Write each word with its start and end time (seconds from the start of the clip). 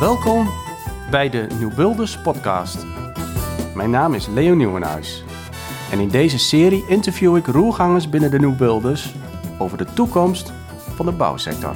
Welkom 0.00 0.48
bij 1.10 1.28
de 1.30 1.46
Nieuw 1.58 1.74
Builders 1.74 2.20
podcast. 2.20 2.86
Mijn 3.74 3.90
naam 3.90 4.14
is 4.14 4.26
Leo 4.26 4.54
Nieuwenhuis. 4.54 5.24
En 5.92 5.98
in 6.00 6.08
deze 6.08 6.38
serie 6.38 6.84
interview 6.88 7.36
ik 7.36 7.46
roergangers 7.46 8.08
binnen 8.08 8.30
de 8.30 8.38
Nieuw 8.38 8.56
Builders 8.56 9.14
over 9.58 9.78
de 9.78 9.84
toekomst 9.84 10.52
van 10.76 11.06
de 11.06 11.12
bouwsector. 11.12 11.74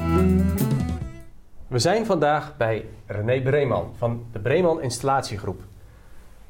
We 1.66 1.78
zijn 1.78 2.06
vandaag 2.06 2.56
bij 2.56 2.84
René 3.06 3.40
Breeman 3.42 3.92
van 3.96 4.24
de 4.32 4.38
Breeman 4.38 4.82
Installatiegroep. 4.82 5.60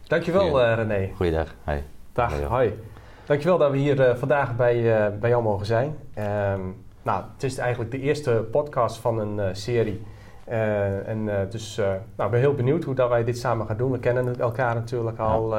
Dankjewel 0.06 0.48
Goeie- 0.50 0.64
eh 0.64 0.74
René. 0.74 1.10
Goeiedag. 1.16 1.54
Hi. 1.66 1.76
Dag, 2.12 2.42
hoi. 2.42 2.78
Dankjewel 3.26 3.58
dat 3.58 3.70
we 3.70 3.76
hier 3.76 4.00
eh, 4.00 4.16
vandaag 4.16 4.56
bij, 4.56 5.04
eh, 5.06 5.18
bij 5.20 5.30
jou 5.30 5.42
mogen 5.42 5.66
zijn. 5.66 5.96
Ehm, 6.14 6.60
nou, 7.02 7.24
het 7.32 7.42
is 7.42 7.58
eigenlijk 7.58 7.90
de 7.90 8.00
eerste 8.00 8.46
podcast 8.50 8.96
van 8.96 9.18
een 9.18 9.40
eh, 9.40 9.54
serie. 9.54 10.02
Eh, 10.44 11.08
en 11.08 11.40
eh, 11.40 11.50
dus 11.50 11.76
nou, 11.76 12.24
ik 12.24 12.30
ben 12.30 12.40
heel 12.40 12.54
benieuwd 12.54 12.84
hoe 12.84 12.94
dat 12.94 13.08
wij 13.08 13.24
dit 13.24 13.38
samen 13.38 13.66
gaan 13.66 13.76
doen. 13.76 13.90
We 13.90 13.98
kennen 13.98 14.38
elkaar 14.38 14.74
natuurlijk 14.74 15.18
al 15.18 15.54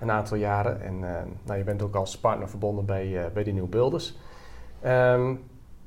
een 0.00 0.10
aantal 0.10 0.36
jaren. 0.36 0.82
En 0.82 1.00
nou, 1.44 1.58
je 1.58 1.64
bent 1.64 1.82
ook 1.82 1.94
als 1.94 2.18
partner 2.18 2.48
verbonden 2.48 2.84
bij, 2.84 3.30
bij 3.34 3.44
de 3.44 3.50
Nieuw 3.50 3.68
Builders. 3.68 4.16
Ehm, 4.80 5.34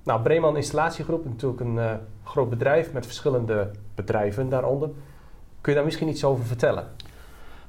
nou, 0.03 0.21
Breeman 0.21 0.55
Installatiegroep 0.55 1.23
is 1.23 1.29
natuurlijk 1.29 1.61
een 1.61 1.99
groot 2.23 2.49
bedrijf 2.49 2.93
met 2.93 3.05
verschillende 3.05 3.71
bedrijven 3.95 4.49
daaronder. 4.49 4.89
Kun 5.61 5.71
je 5.71 5.77
daar 5.77 5.85
misschien 5.87 6.09
iets 6.09 6.23
over 6.23 6.45
vertellen? 6.45 6.87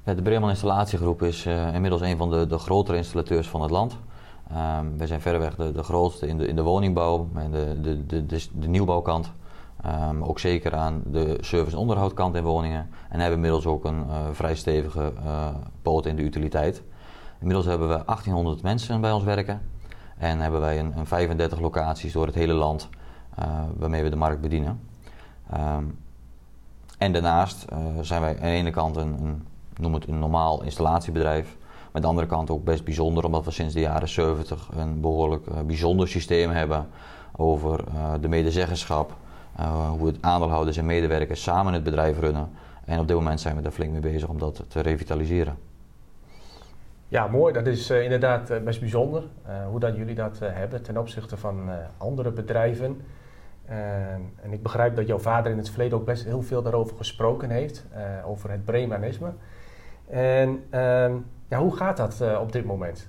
Ja, 0.04 0.14
de 0.14 0.22
Breeman 0.22 0.50
Installatiegroep 0.50 1.22
is 1.22 1.46
inmiddels 1.46 2.02
een 2.02 2.16
van 2.16 2.30
de, 2.30 2.46
de 2.46 2.58
grotere 2.58 2.96
installateurs 2.96 3.48
van 3.48 3.62
het 3.62 3.70
land. 3.70 3.98
Ehm 4.50 4.96
wij 4.96 5.06
zijn 5.06 5.20
verreweg 5.20 5.54
de, 5.54 5.72
de 5.72 5.82
grootste 5.82 6.26
in 6.26 6.38
de, 6.38 6.46
in 6.46 6.56
de 6.56 6.62
woningbouw 6.62 7.28
en 7.34 7.50
de, 7.50 7.80
de, 7.80 8.06
de, 8.06 8.26
de, 8.52 8.68
nieuwbouwkant. 8.68 9.32
Ehm, 9.82 10.22
ook 10.22 10.38
zeker 10.38 10.74
aan 10.74 11.02
de 11.06 11.38
service- 11.40 11.74
en 11.74 11.80
onderhoudkant 11.80 12.34
in 12.34 12.42
woningen. 12.42 12.90
En 13.08 13.18
hebben 13.18 13.34
inmiddels 13.34 13.66
ook 13.66 13.84
een 13.84 14.04
eh, 14.08 14.16
vrij 14.32 14.54
stevige 14.54 15.12
eh 15.24 15.48
poot 15.82 16.06
in 16.06 16.16
de 16.16 16.22
utiliteit. 16.22 16.82
Inmiddels 17.38 17.66
hebben 17.66 17.88
we 17.88 18.04
1800 18.04 18.62
mensen 18.62 19.00
bij 19.00 19.12
ons 19.12 19.24
werken. 19.24 19.60
En 20.18 20.40
hebben 20.40 20.60
wij 20.60 20.78
een, 20.78 20.98
een 20.98 21.06
35 21.06 21.60
locaties 21.60 22.12
door 22.12 22.26
het 22.26 22.34
hele 22.34 22.52
land 22.52 22.88
eh, 23.34 23.46
waarmee 23.76 24.02
we 24.02 24.10
de 24.10 24.16
markt 24.16 24.40
bedienen. 24.40 24.80
Ehm, 25.50 25.84
en 26.98 27.12
daarnaast 27.12 27.64
zijn 28.00 28.20
wij 28.20 28.34
aan 28.34 28.42
de 28.42 28.46
ene 28.46 28.70
kant 28.70 28.96
een, 28.96 29.24
een, 29.24 29.46
noem 29.76 29.94
het 29.94 30.08
een 30.08 30.18
normaal 30.18 30.62
installatiebedrijf. 30.62 31.56
Maar 31.94 32.02
de 32.02 32.08
andere 32.08 32.26
kant 32.26 32.50
ook 32.50 32.64
best 32.64 32.84
bijzonder, 32.84 33.24
omdat 33.24 33.44
we 33.44 33.50
sinds 33.50 33.74
de 33.74 33.80
jaren 33.80 34.08
70 34.08 34.68
een 34.76 35.00
behoorlijk 35.00 35.46
eh, 35.46 35.60
bijzonder 35.60 36.08
systeem 36.08 36.50
hebben 36.50 36.86
over 37.36 37.84
eh, 37.88 38.12
de 38.20 38.28
medezeggenschap. 38.28 39.16
eh, 39.56 39.90
hoe 39.90 40.06
het 40.06 40.16
aandeelhouders 40.20 40.76
en 40.76 40.86
medewerkers 40.86 41.42
samen 41.42 41.72
het 41.72 41.82
bedrijf 41.82 42.18
runnen. 42.18 42.50
En 42.84 42.98
op 42.98 43.06
dit 43.06 43.16
moment 43.16 43.40
zijn 43.40 43.56
we 43.56 43.62
daar 43.62 43.72
flink 43.72 43.92
mee 43.92 44.00
bezig 44.00 44.28
om 44.28 44.38
dat 44.38 44.64
te 44.68 44.80
revitaliseren. 44.80 45.56
Ja, 47.08 47.26
mooi. 47.26 47.52
Dat 47.52 47.66
is 47.66 47.90
inderdaad 47.90 48.64
best 48.64 48.80
bijzonder 48.80 49.22
hoe 49.70 49.80
dat 49.80 49.96
jullie 49.96 50.14
dat 50.14 50.38
hebben 50.42 50.82
ten 50.82 50.96
opzichte 50.96 51.36
van 51.36 51.70
andere 51.98 52.30
bedrijven. 52.30 53.00
En 54.42 54.50
ik 54.52 54.62
begrijp 54.62 54.96
dat 54.96 55.06
jouw 55.06 55.18
vader 55.18 55.52
in 55.52 55.58
het 55.58 55.70
verleden 55.70 55.98
ook 55.98 56.04
best 56.04 56.24
heel 56.24 56.42
veel 56.42 56.62
daarover 56.62 56.96
gesproken 56.96 57.50
heeft, 57.50 57.84
over 58.24 58.50
het 58.50 58.64
Bremanisme. 58.64 59.32
En 60.08 60.64
ehm, 60.70 61.12
hoe 61.58 61.76
gaat 61.76 61.96
dat 61.96 62.20
eh, 62.20 62.40
op 62.40 62.52
dit 62.52 62.64
moment? 62.64 63.08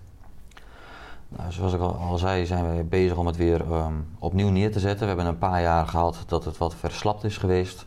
Nou, 1.30 1.52
zoals 1.52 1.74
ik 1.74 1.80
al, 1.80 2.18
zei, 2.18 2.46
zijn 2.46 2.66
wij 2.66 2.86
bezig 2.86 3.18
om 3.18 3.26
het 3.26 3.38
weer 3.38 3.72
ehm, 3.72 3.94
opnieuw 4.20 4.50
neer 4.50 4.72
te 4.72 4.80
zetten. 4.80 5.00
We 5.00 5.08
hebben 5.08 5.26
een 5.26 5.38
paar 5.38 5.62
jaar 5.62 5.88
gehad 5.88 6.24
dat 6.28 6.46
het 6.46 6.58
wat 6.58 6.76
verslapt 6.76 7.24
is 7.24 7.38
geweest. 7.38 7.86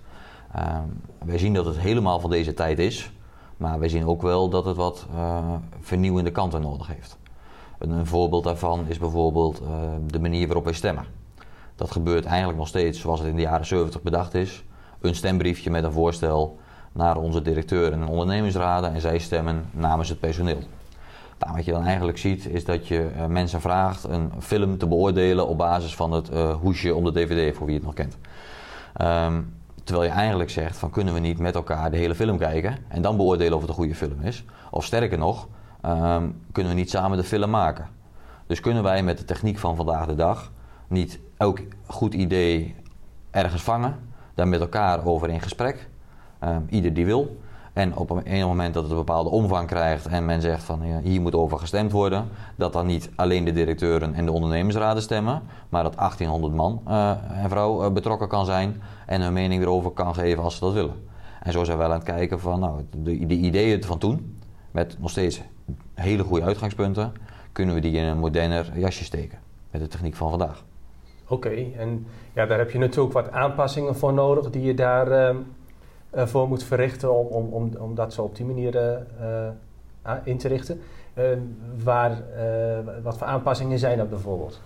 Ehm, 0.54 0.82
wij 1.24 1.38
zien 1.38 1.54
dat 1.54 1.64
het 1.64 1.78
helemaal 1.78 2.20
van 2.20 2.30
deze 2.30 2.54
tijd 2.54 2.78
is. 2.78 3.12
Maar 3.56 3.78
wij 3.78 3.88
zien 3.88 4.06
ook 4.06 4.22
wel 4.22 4.48
dat 4.48 4.64
het 4.64 4.76
wat 4.76 5.06
eh, 5.14 5.38
vernieuwende 5.80 6.30
kanten 6.30 6.60
nodig 6.60 6.86
heeft. 6.86 7.18
Een, 7.78 7.90
een 7.90 8.06
voorbeeld 8.06 8.44
daarvan 8.44 8.86
is 8.86 8.98
bijvoorbeeld 8.98 9.60
eh, 9.60 9.68
de 10.06 10.20
manier 10.20 10.46
waarop 10.46 10.64
wij 10.64 10.72
stemmen. 10.72 11.04
Dat 11.74 11.90
gebeurt 11.90 12.24
eigenlijk 12.24 12.58
nog 12.58 12.68
steeds 12.68 13.00
zoals 13.00 13.20
het 13.20 13.28
in 13.28 13.36
de 13.36 13.42
jaren 13.42 13.66
70 13.66 14.02
bedacht 14.02 14.34
is. 14.34 14.64
Een 15.00 15.14
stembriefje 15.14 15.70
met 15.70 15.84
een 15.84 15.92
voorstel 15.92 16.58
naar 16.98 17.16
onze 17.16 17.42
directeur 17.42 17.92
en 17.92 18.06
ondernemingsraden 18.06 18.94
en 18.94 19.00
zij 19.00 19.18
stemmen 19.18 19.64
namens 19.70 20.08
het 20.08 20.20
personeel. 20.20 20.58
Nou, 21.38 21.54
wat 21.54 21.64
je 21.64 21.72
dan 21.72 21.84
eigenlijk 21.84 22.18
ziet 22.18 22.46
is 22.46 22.64
dat 22.64 22.88
je 22.88 23.08
eh, 23.16 23.26
mensen 23.26 23.60
vraagt 23.60 24.04
een 24.04 24.32
film 24.38 24.78
te 24.78 24.86
beoordelen 24.86 25.48
op 25.48 25.58
basis 25.58 25.94
van 25.94 26.12
het 26.12 26.28
eh, 26.28 26.54
hoesje 26.54 26.94
om 26.94 27.04
de 27.04 27.12
dvd, 27.12 27.56
voor 27.56 27.66
wie 27.66 27.74
het 27.74 27.84
nog 27.84 27.94
kent. 27.94 28.16
Ehm, 28.94 29.40
terwijl 29.84 30.08
je 30.08 30.14
eigenlijk 30.14 30.50
zegt 30.50 30.76
van 30.76 30.90
kunnen 30.90 31.14
we 31.14 31.20
niet 31.20 31.38
met 31.38 31.54
elkaar 31.54 31.90
de 31.90 31.96
hele 31.96 32.14
film 32.14 32.38
kijken 32.38 32.76
en 32.88 33.02
dan 33.02 33.16
beoordelen 33.16 33.54
of 33.54 33.60
het 33.60 33.68
een 33.68 33.76
goede 33.76 33.94
film 33.94 34.20
is. 34.20 34.44
Of 34.70 34.84
sterker 34.84 35.18
nog, 35.18 35.48
ehm, 35.80 36.28
kunnen 36.52 36.72
we 36.72 36.78
niet 36.78 36.90
samen 36.90 37.16
de 37.16 37.24
film 37.24 37.50
maken. 37.50 37.88
Dus 38.46 38.60
kunnen 38.60 38.82
wij 38.82 39.02
met 39.02 39.18
de 39.18 39.24
techniek 39.24 39.58
van 39.58 39.76
vandaag 39.76 40.06
de 40.06 40.14
dag 40.14 40.52
niet 40.88 41.20
elk 41.36 41.60
goed 41.86 42.14
idee 42.14 42.74
ergens 43.30 43.62
vangen, 43.62 43.96
daar 44.34 44.48
met 44.48 44.60
elkaar 44.60 45.04
over 45.04 45.28
in 45.28 45.40
gesprek, 45.40 45.88
ehm, 46.38 46.60
ieder 46.68 46.94
die 46.94 47.06
wil. 47.06 47.36
En 47.72 47.96
op 47.96 48.10
een, 48.10 48.46
moment 48.46 48.74
dat 48.74 48.82
het 48.82 48.92
een 48.92 48.98
bepaalde 48.98 49.30
omvang 49.30 49.66
krijgt 49.66 50.06
en 50.06 50.24
men 50.24 50.40
zegt 50.40 50.62
van 50.62 50.80
ja, 50.86 51.00
hier 51.00 51.20
moet 51.20 51.34
over 51.34 51.58
gestemd 51.58 51.92
worden, 51.92 52.28
dat 52.56 52.72
dan 52.72 52.86
niet 52.86 53.10
alleen 53.14 53.44
de 53.44 53.52
directeuren 53.52 54.14
en 54.14 54.24
de 54.24 54.32
ondernemingsraden 54.32 55.02
stemmen, 55.02 55.42
maar 55.68 55.82
dat 55.82 55.96
1800 55.96 56.54
man 56.54 56.80
eh, 56.86 57.10
en 57.42 57.48
vrouw 57.48 57.82
eh, 57.82 57.92
betrokken 57.92 58.28
kan 58.28 58.44
zijn 58.44 58.82
en 59.06 59.20
hun 59.20 59.32
mening 59.32 59.62
erover 59.62 59.90
kan 59.90 60.14
geven 60.14 60.42
als 60.42 60.54
ze 60.54 60.60
dat 60.60 60.72
willen. 60.72 60.94
En 61.42 61.52
zo 61.52 61.64
zijn 61.64 61.76
we 61.76 61.82
wel 61.82 61.92
aan 61.92 61.98
het 61.98 62.08
kijken 62.08 62.40
van 62.40 62.60
nou, 62.60 62.80
de, 62.90 63.26
de 63.26 63.34
ideeën 63.34 63.84
van 63.84 63.98
toen, 63.98 64.38
met 64.70 64.96
nog 65.00 65.10
steeds 65.10 65.42
hele 65.94 66.22
goede 66.22 66.44
uitgangspunten, 66.44 67.12
kunnen 67.52 67.74
we 67.74 67.80
die 67.80 67.92
in 67.92 68.04
een 68.04 68.18
moderner 68.18 68.72
jasje 68.74 69.04
steken 69.04 69.38
met 69.70 69.80
de 69.80 69.88
techniek 69.88 70.14
van 70.14 70.30
vandaag. 70.30 70.64
Oké, 71.28 71.54
en 71.78 72.06
ja, 72.34 72.46
daar 72.46 72.58
heb 72.58 72.70
je 72.70 72.78
natuurlijk 72.78 73.12
wat 73.14 73.30
aanpassingen 73.30 73.96
voor 73.96 74.12
nodig 74.12 74.50
die 74.50 74.62
je 74.62 74.74
daar 74.74 75.10
ehm, 75.10 75.36
eh, 75.36 75.42
voor 76.12 76.48
moet 76.48 76.62
verrichten 76.62 77.14
om, 77.14 77.26
om, 77.26 77.52
om, 77.52 77.70
om 77.78 77.94
dat 77.94 78.12
zo 78.12 78.22
op 78.22 78.36
die 78.36 78.46
manier 78.46 78.76
eh, 78.76 79.46
eh, 80.02 80.12
in 80.24 80.38
te 80.38 80.48
richten. 80.48 80.80
Waar, 81.84 82.10
eh, 82.10 82.78
wat 83.02 83.18
voor 83.18 83.26
aanpassingen 83.26 83.78
zijn 83.78 83.98
dat 83.98 84.10
bijvoorbeeld? 84.10 84.60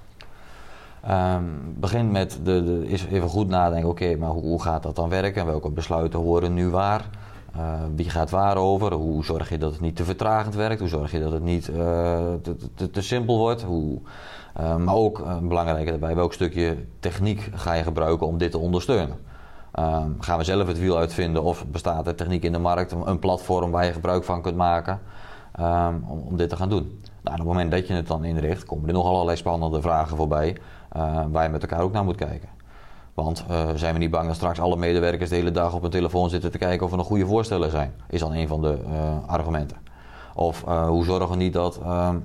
Ehm, 1.03 1.45
begin 1.75 2.11
met 2.11 2.41
de, 2.45 2.65
de, 2.65 2.87
is 2.87 3.05
even 3.05 3.29
goed 3.29 3.49
nadenken, 3.49 3.89
oké, 3.89 4.17
maar 4.17 4.31
hoe, 4.31 4.43
hoe 4.43 4.63
gaat 4.63 4.83
dat 4.83 4.97
dan 4.97 5.09
werken? 5.09 5.47
Welke 5.47 5.71
besluiten 5.71 6.21
horen 6.21 6.55
nu 6.55 6.69
waar? 6.69 7.05
Wie 7.95 8.11
gaat 8.11 8.31
waar 8.31 8.57
over? 8.57 8.93
Hoe 8.93 9.25
zorg 9.25 9.49
je 9.49 9.59
dat 9.59 9.73
het 9.73 9.81
niet 9.81 9.97
te 9.97 10.05
vertragend 10.05 10.55
werkt? 10.55 10.81
Hoe 10.81 10.89
zorg 10.89 11.13
je 11.13 11.21
dat 11.21 11.33
het 11.33 11.43
niet 11.43 11.65
te, 11.65 12.57
te, 12.75 12.91
te 12.91 13.03
simpel 13.03 13.39
wordt? 13.39 13.63
Hoe, 13.63 13.99
maar 14.55 14.95
ook, 14.95 15.19
uh, 15.19 15.39
belangrijk 15.39 15.87
daarbij, 15.89 16.15
welk 16.15 16.33
stukje 16.33 16.77
techniek 17.01 17.51
ga 17.55 17.73
je 17.73 17.83
gebruiken 17.83 18.27
om 18.27 18.39
dit 18.39 18.51
te 18.51 18.59
ondersteunen? 18.59 19.17
Ehm, 19.73 20.11
gaan 20.19 20.39
we 20.39 20.45
zelf 20.45 20.67
het 20.67 20.79
wiel 20.79 20.97
uitvinden 20.99 21.43
of 21.43 21.67
bestaat 21.67 22.07
er 22.07 22.15
techniek 22.15 22.45
in 22.45 22.53
de 22.53 22.59
markt, 22.59 22.93
een 23.05 23.19
platform 23.19 23.71
waar 23.71 23.85
je 23.85 23.93
gebruik 23.93 24.25
van 24.25 24.43
kunt 24.43 24.57
maken 24.57 25.01
ehm, 25.53 25.95
om, 26.07 26.37
dit 26.37 26.49
te 26.49 26.57
gaan 26.57 26.69
doen? 26.69 27.01
Nou, 27.23 27.39
op 27.39 27.45
het 27.45 27.47
moment 27.47 27.71
dat 27.71 27.87
je 27.87 27.95
het 27.95 28.07
dan 28.07 28.25
inricht, 28.25 28.65
komen 28.65 28.89
er 28.89 28.95
nog 28.95 29.07
allerlei 29.07 29.37
spannende 29.37 29.81
vragen 29.81 30.17
voorbij 30.17 30.57
uh, 30.97 31.21
waar 31.31 31.43
je 31.43 31.49
met 31.49 31.63
elkaar 31.63 31.81
ook 31.81 31.93
naar 31.93 32.05
moet 32.05 32.17
kijken. 32.17 32.49
Want 33.15 33.45
uh, 33.51 33.69
zijn 33.75 33.93
we 33.93 33.99
niet 33.99 34.11
bang 34.11 34.27
dat 34.27 34.37
straks 34.37 34.61
alle 34.61 34.77
medewerkers 34.77 35.31
de 35.31 35.37
hele 35.37 35.51
dag 35.51 35.75
op 35.75 35.83
hun 35.83 35.91
telefoon 35.91 36.31
zitten 36.31 36.51
te 36.51 36.59
kijken 36.59 36.87
of 36.87 36.91
er 36.91 36.97
nog 36.97 37.07
goede 37.07 37.27
voorstellen 37.27 37.71
zijn? 37.71 37.95
Is 38.09 38.21
dan 38.21 38.33
een 38.33 38.49
van 38.49 38.63
de 38.63 38.79
uh, 38.87 39.29
argumenten. 39.29 39.77
Of 40.35 40.65
uh, 40.69 40.87
hoe 40.87 41.05
zorgen 41.05 41.29
we 41.29 41.37
niet 41.37 41.53
dat 41.53 41.79
ehm, 41.83 42.17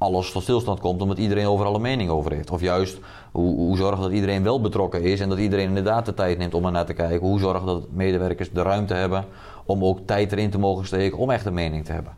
alles 0.00 0.32
tot 0.32 0.42
stilstand 0.42 0.80
komt 0.80 1.02
omdat 1.02 1.18
iedereen 1.18 1.46
overal 1.46 1.74
een 1.74 1.80
mening 1.80 2.10
over 2.10 2.32
heeft? 2.32 2.50
Of 2.50 2.60
juist 2.60 2.98
hoe, 3.32 3.56
hoe 3.56 3.76
zorgen 3.76 4.02
dat 4.02 4.12
iedereen 4.12 4.42
wel 4.42 4.60
betrokken 4.60 5.02
is 5.02 5.20
en 5.20 5.28
dat 5.28 5.38
iedereen 5.38 5.68
inderdaad 5.68 6.06
de 6.06 6.14
tijd 6.14 6.38
neemt 6.38 6.54
om 6.54 6.64
er 6.64 6.72
naar 6.72 6.86
te 6.86 6.92
kijken? 6.92 7.26
Hoe 7.26 7.38
zorgen 7.38 7.66
dat 7.66 7.90
medewerkers 7.90 8.52
de 8.52 8.62
ruimte 8.62 8.94
hebben 8.94 9.24
om 9.64 9.84
ook 9.84 9.98
tijd 10.04 10.32
erin 10.32 10.50
te 10.50 10.58
mogen 10.58 10.86
steken 10.86 11.18
om 11.18 11.30
echt 11.30 11.46
een 11.46 11.54
mening 11.54 11.84
te 11.84 11.92
hebben? 11.92 12.12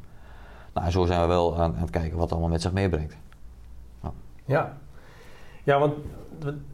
Nou, 0.74 0.90
zo 0.90 1.04
zijn 1.04 1.20
we 1.20 1.26
wel 1.26 1.56
aan, 1.56 1.74
aan 1.74 1.80
het 1.80 1.90
kijken 1.90 2.12
wat 2.12 2.22
het 2.22 2.32
allemaal 2.32 2.50
met 2.50 2.62
zich 2.62 2.72
meebrengt. 2.72 3.16
Nou. 4.00 4.14
Ja. 4.44 4.76
Ja, 5.62 5.78
want 5.78 5.94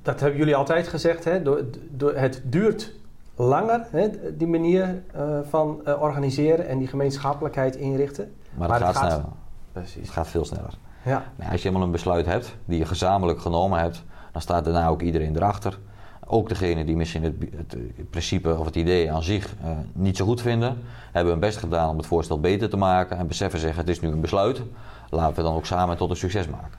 dat 0.03 0.21
hebben 0.21 0.39
jullie 0.39 0.57
altijd 0.57 0.89
gezegd. 0.89 1.25
Hè? 1.25 1.43
Door, 1.43 1.65
door, 1.91 2.15
het 2.15 2.43
duurt 2.45 2.95
langer, 3.37 3.87
hè? 3.91 4.37
die 4.37 4.47
manier 4.47 5.03
uh, 5.17 5.39
van 5.43 5.81
uh, 5.87 6.03
organiseren 6.03 6.69
en 6.69 6.79
die 6.79 6.89
gemeenschappelijkheid 6.89 7.77
inrichten. 7.77 8.35
Maar, 8.55 8.69
maar 8.69 8.79
het, 8.79 8.87
gaat, 8.87 8.97
gaat 8.97 9.13
sneller. 9.13 9.27
Precies. 9.73 10.03
Het 10.03 10.11
gaat 10.11 10.29
veel 10.29 10.45
sneller. 10.45 10.75
Ja. 11.03 11.25
Nou, 11.37 11.51
als 11.51 11.63
je 11.63 11.69
helemaal 11.69 11.87
een 11.87 11.93
besluit 11.93 12.27
hebt, 12.27 12.57
die 12.65 12.79
je 12.79 12.85
gezamenlijk 12.85 13.41
genomen 13.41 13.79
hebt, 13.79 14.05
dan 14.33 14.41
staat 14.41 14.65
daarna 14.65 14.89
ook 14.89 15.03
iedereen 15.03 15.37
erachter. 15.37 15.79
Ook 16.27 16.49
degene 16.49 16.85
die 16.85 16.97
misschien 16.97 17.23
het, 17.23 17.35
het, 17.57 18.11
principe 18.11 18.59
of 18.59 18.65
het 18.65 18.77
idee 18.77 19.13
aan 19.13 19.23
zich 19.23 19.55
uh, 19.65 19.71
niet 19.93 20.17
zo 20.17 20.25
goed 20.25 20.41
vinden, 20.41 20.79
hebben 21.13 21.33
hun 21.33 21.41
best 21.41 21.59
gedaan 21.59 21.89
om 21.89 21.97
het 21.97 22.07
voorstel 22.07 22.41
beter 22.41 22.71
te 22.71 22.77
maken 22.77 23.17
en 23.17 23.27
beseffen 23.27 23.61
zeggen 23.61 23.81
het 23.81 23.89
is 23.89 24.01
nu 24.01 24.09
een 24.09 24.21
besluit, 24.21 24.63
laten 25.11 25.37
we 25.37 25.43
dan 25.43 25.55
ook 25.55 25.67
samen 25.67 25.97
tot 25.97 26.11
een 26.11 26.17
succes 26.17 26.49
maken. 26.49 26.79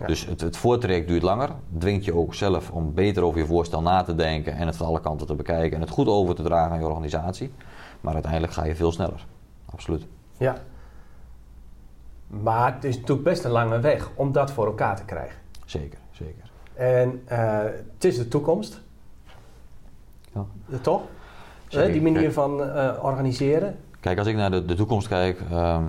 Ja. 0.00 0.06
Dus 0.06 0.26
het, 0.26 0.40
het 0.40 0.56
voortraject 0.56 1.08
duurt 1.08 1.22
langer, 1.22 1.50
dwingt 1.78 2.04
je 2.04 2.14
ook 2.14 2.34
zelf 2.34 2.70
om 2.70 2.94
beter 2.94 3.22
over 3.22 3.40
je 3.40 3.46
voorstel 3.46 3.82
na 3.82 4.02
te 4.02 4.14
denken 4.14 4.56
en 4.56 4.66
het 4.66 4.76
van 4.76 4.86
alle 4.86 5.00
kanten 5.00 5.26
te 5.26 5.34
bekijken 5.34 5.74
en 5.74 5.80
het 5.80 5.90
goed 5.90 6.06
over 6.06 6.34
te 6.34 6.42
dragen 6.42 6.72
aan 6.72 6.78
je 6.78 6.86
organisatie. 6.86 7.52
Maar 8.00 8.14
uiteindelijk 8.14 8.52
ga 8.52 8.64
je 8.64 8.74
veel 8.74 8.92
sneller. 8.92 9.26
Absoluut. 9.70 10.06
Ja. 10.38 10.56
Maar 12.26 12.74
het 12.74 12.84
is 12.84 12.96
natuurlijk 12.96 13.28
best 13.28 13.44
een 13.44 13.50
lange 13.50 13.80
weg 13.80 14.10
om 14.14 14.32
dat 14.32 14.50
voor 14.50 14.66
elkaar 14.66 14.96
te 14.96 15.04
krijgen. 15.04 15.36
Zeker, 15.64 15.98
zeker. 16.10 16.50
En 16.74 17.22
eh, 17.24 17.58
het 17.94 18.04
is 18.04 18.16
de 18.16 18.28
toekomst. 18.28 18.80
Ja. 20.32 20.44
Toch? 20.80 21.02
Zeker. 21.68 21.86
Eh, 21.86 21.92
die 21.92 22.02
manier 22.02 22.20
Kijk. 22.20 22.32
van 22.32 22.62
eh, 22.62 23.04
organiseren. 23.04 23.76
Kijk, 24.00 24.18
als 24.18 24.26
ik 24.26 24.36
naar 24.36 24.50
de, 24.50 24.64
de 24.64 24.74
toekomst 24.74 25.08
kijk, 25.08 25.40
ehm, 25.50 25.84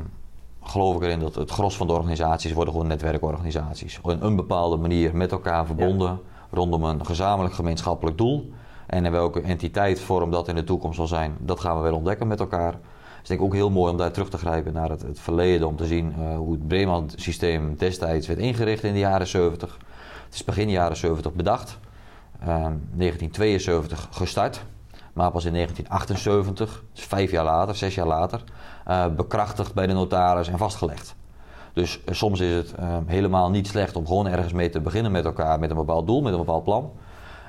geloof 0.63 0.95
ik 0.95 1.01
erin 1.01 1.19
dat 1.19 1.35
het 1.35 1.51
gros 1.51 1.77
van 1.77 1.87
de 1.87 1.93
organisaties 1.93 2.53
worden 2.53 2.73
gewoon 2.73 2.87
netwerkorganisaties. 2.87 3.99
Op 4.01 4.21
een 4.21 4.35
bepaalde 4.35 4.77
manier 4.77 5.15
met 5.15 5.31
elkaar 5.31 5.65
verbonden 5.65 6.19
rondom 6.51 6.83
een 6.83 7.05
gezamenlijk 7.05 7.55
gemeenschappelijk 7.55 8.17
doel. 8.17 8.51
En 8.85 9.05
in 9.05 9.11
welke 9.11 9.41
entiteitsvorm 9.41 10.31
dat 10.31 10.47
in 10.47 10.55
de 10.55 10.63
toekomst 10.63 10.97
zal 10.97 11.07
zijn, 11.07 11.35
dat 11.39 11.59
gaan 11.59 11.77
we 11.77 11.83
wel 11.83 11.95
ontdekken 11.95 12.27
met 12.27 12.39
elkaar. 12.39 12.79
Is 13.25 13.31
denk 13.31 13.43
ik 13.43 13.45
ook 13.45 13.53
heel 13.53 13.69
mooi 13.69 13.91
om 13.91 13.97
daar 13.97 14.11
terug 14.11 14.29
te 14.29 14.37
grijpen 14.37 14.73
naar 14.73 14.89
het, 14.89 15.01
het 15.01 15.19
verleden, 15.19 15.67
om 15.67 15.75
te 15.75 15.85
zien 15.85 16.13
eh, 16.19 16.37
hoe 16.37 16.51
het 16.51 16.67
Breeman-systeem 16.67 17.75
destijds 17.77 18.27
werd 18.27 18.39
ingericht 18.39 18.83
in 18.83 18.93
de 18.93 18.99
jaren 18.99 19.27
70. 19.27 19.77
Het 20.25 20.33
is 20.33 20.43
begin 20.43 20.69
jaren 20.69 20.97
70 20.97 21.33
bedacht, 21.33 21.79
ehm, 22.39 22.73
1972 22.91 24.07
gestart. 24.11 24.65
Maar 25.13 25.31
pas 25.31 25.45
in 25.45 25.53
1978, 25.53 26.83
dus 26.93 27.03
vijf 27.03 27.31
jaar 27.31 27.43
later, 27.43 27.75
zes 27.75 27.95
jaar 27.95 28.07
later, 28.07 28.43
eh, 28.85 29.07
bekrachtigd 29.07 29.73
bij 29.73 29.87
de 29.87 29.93
notaris 29.93 30.47
en 30.47 30.57
vastgelegd. 30.57 31.15
Dus 31.73 32.03
eh, 32.03 32.13
soms 32.13 32.39
is 32.39 32.55
het 32.55 32.73
eh, 32.73 32.97
helemaal 33.05 33.49
niet 33.49 33.67
slecht 33.67 33.95
om 33.95 34.07
gewoon 34.07 34.27
ergens 34.27 34.53
mee 34.53 34.69
te 34.69 34.79
beginnen 34.79 35.11
met 35.11 35.25
elkaar, 35.25 35.59
met 35.59 35.69
een 35.69 35.75
bepaald 35.75 36.07
doel, 36.07 36.21
met 36.21 36.31
een 36.31 36.39
bepaald 36.39 36.63
plan. 36.63 36.91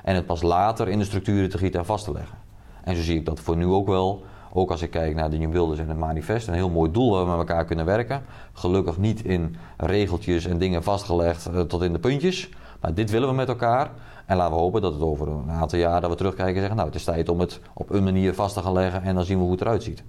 En 0.03 0.15
het 0.15 0.25
pas 0.25 0.41
later 0.41 0.87
in 0.87 0.99
de 0.99 1.05
structuren 1.05 1.49
te 1.49 1.57
gieten 1.57 1.79
en 1.79 1.85
vast 1.85 2.05
te 2.05 2.11
leggen. 2.11 2.37
En 2.83 2.95
zo 2.95 3.01
zie 3.01 3.17
ik 3.17 3.25
dat 3.25 3.39
voor 3.39 3.57
nu 3.57 3.65
ook 3.65 3.87
wel. 3.87 4.23
Ook 4.57 4.71
als 4.71 4.81
ik 4.81 4.89
kijk 4.89 5.15
naar 5.15 5.29
de 5.29 5.37
New 5.37 5.51
Builders 5.51 5.79
en 5.79 5.87
het 5.87 5.97
manifest, 5.97 6.47
een 6.47 6.53
heel 6.53 6.69
mooi 6.69 6.91
doel 6.91 7.11
waar 7.11 7.23
we 7.23 7.29
met 7.29 7.37
elkaar 7.37 7.65
kunnen 7.65 7.85
werken. 7.85 8.23
Gelukkig 8.53 8.97
niet 8.97 9.23
in 9.23 9.55
regeltjes 9.77 10.45
en 10.45 10.57
dingen 10.57 10.83
vastgelegd 10.83 11.45
eh, 11.45 11.61
tot 11.61 11.81
in 11.81 11.93
de 11.93 11.99
puntjes. 11.99 12.49
Maar 12.81 12.93
dit 12.93 13.09
willen 13.09 13.29
we 13.29 13.35
met 13.35 13.47
elkaar. 13.47 13.91
En 14.25 14.37
laten 14.37 14.53
we 14.53 14.59
hopen 14.59 14.81
dat 14.81 14.93
het 14.93 15.01
over 15.01 15.27
een 15.27 15.51
aantal 15.51 15.79
jaar 15.79 16.01
dat 16.01 16.09
we 16.09 16.15
terugkijken 16.15 16.53
en 16.53 16.59
zeggen, 16.59 16.75
nou 16.75 16.87
het 16.87 16.97
is 16.97 17.03
tijd 17.03 17.29
om 17.29 17.39
het 17.39 17.59
op 17.73 17.89
een 17.89 18.03
manier 18.03 18.33
vast 18.33 18.53
te 18.53 18.61
gaan 18.61 18.73
leggen 18.73 19.01
en 19.01 19.15
dan 19.15 19.23
zien 19.23 19.37
we 19.37 19.43
hoe 19.43 19.51
het 19.51 19.61
eruit 19.61 19.83
ziet. 19.83 20.03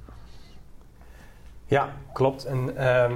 Ja, 1.67 1.89
klopt. 2.13 2.45
En 2.45 2.77
ehm, 2.77 3.13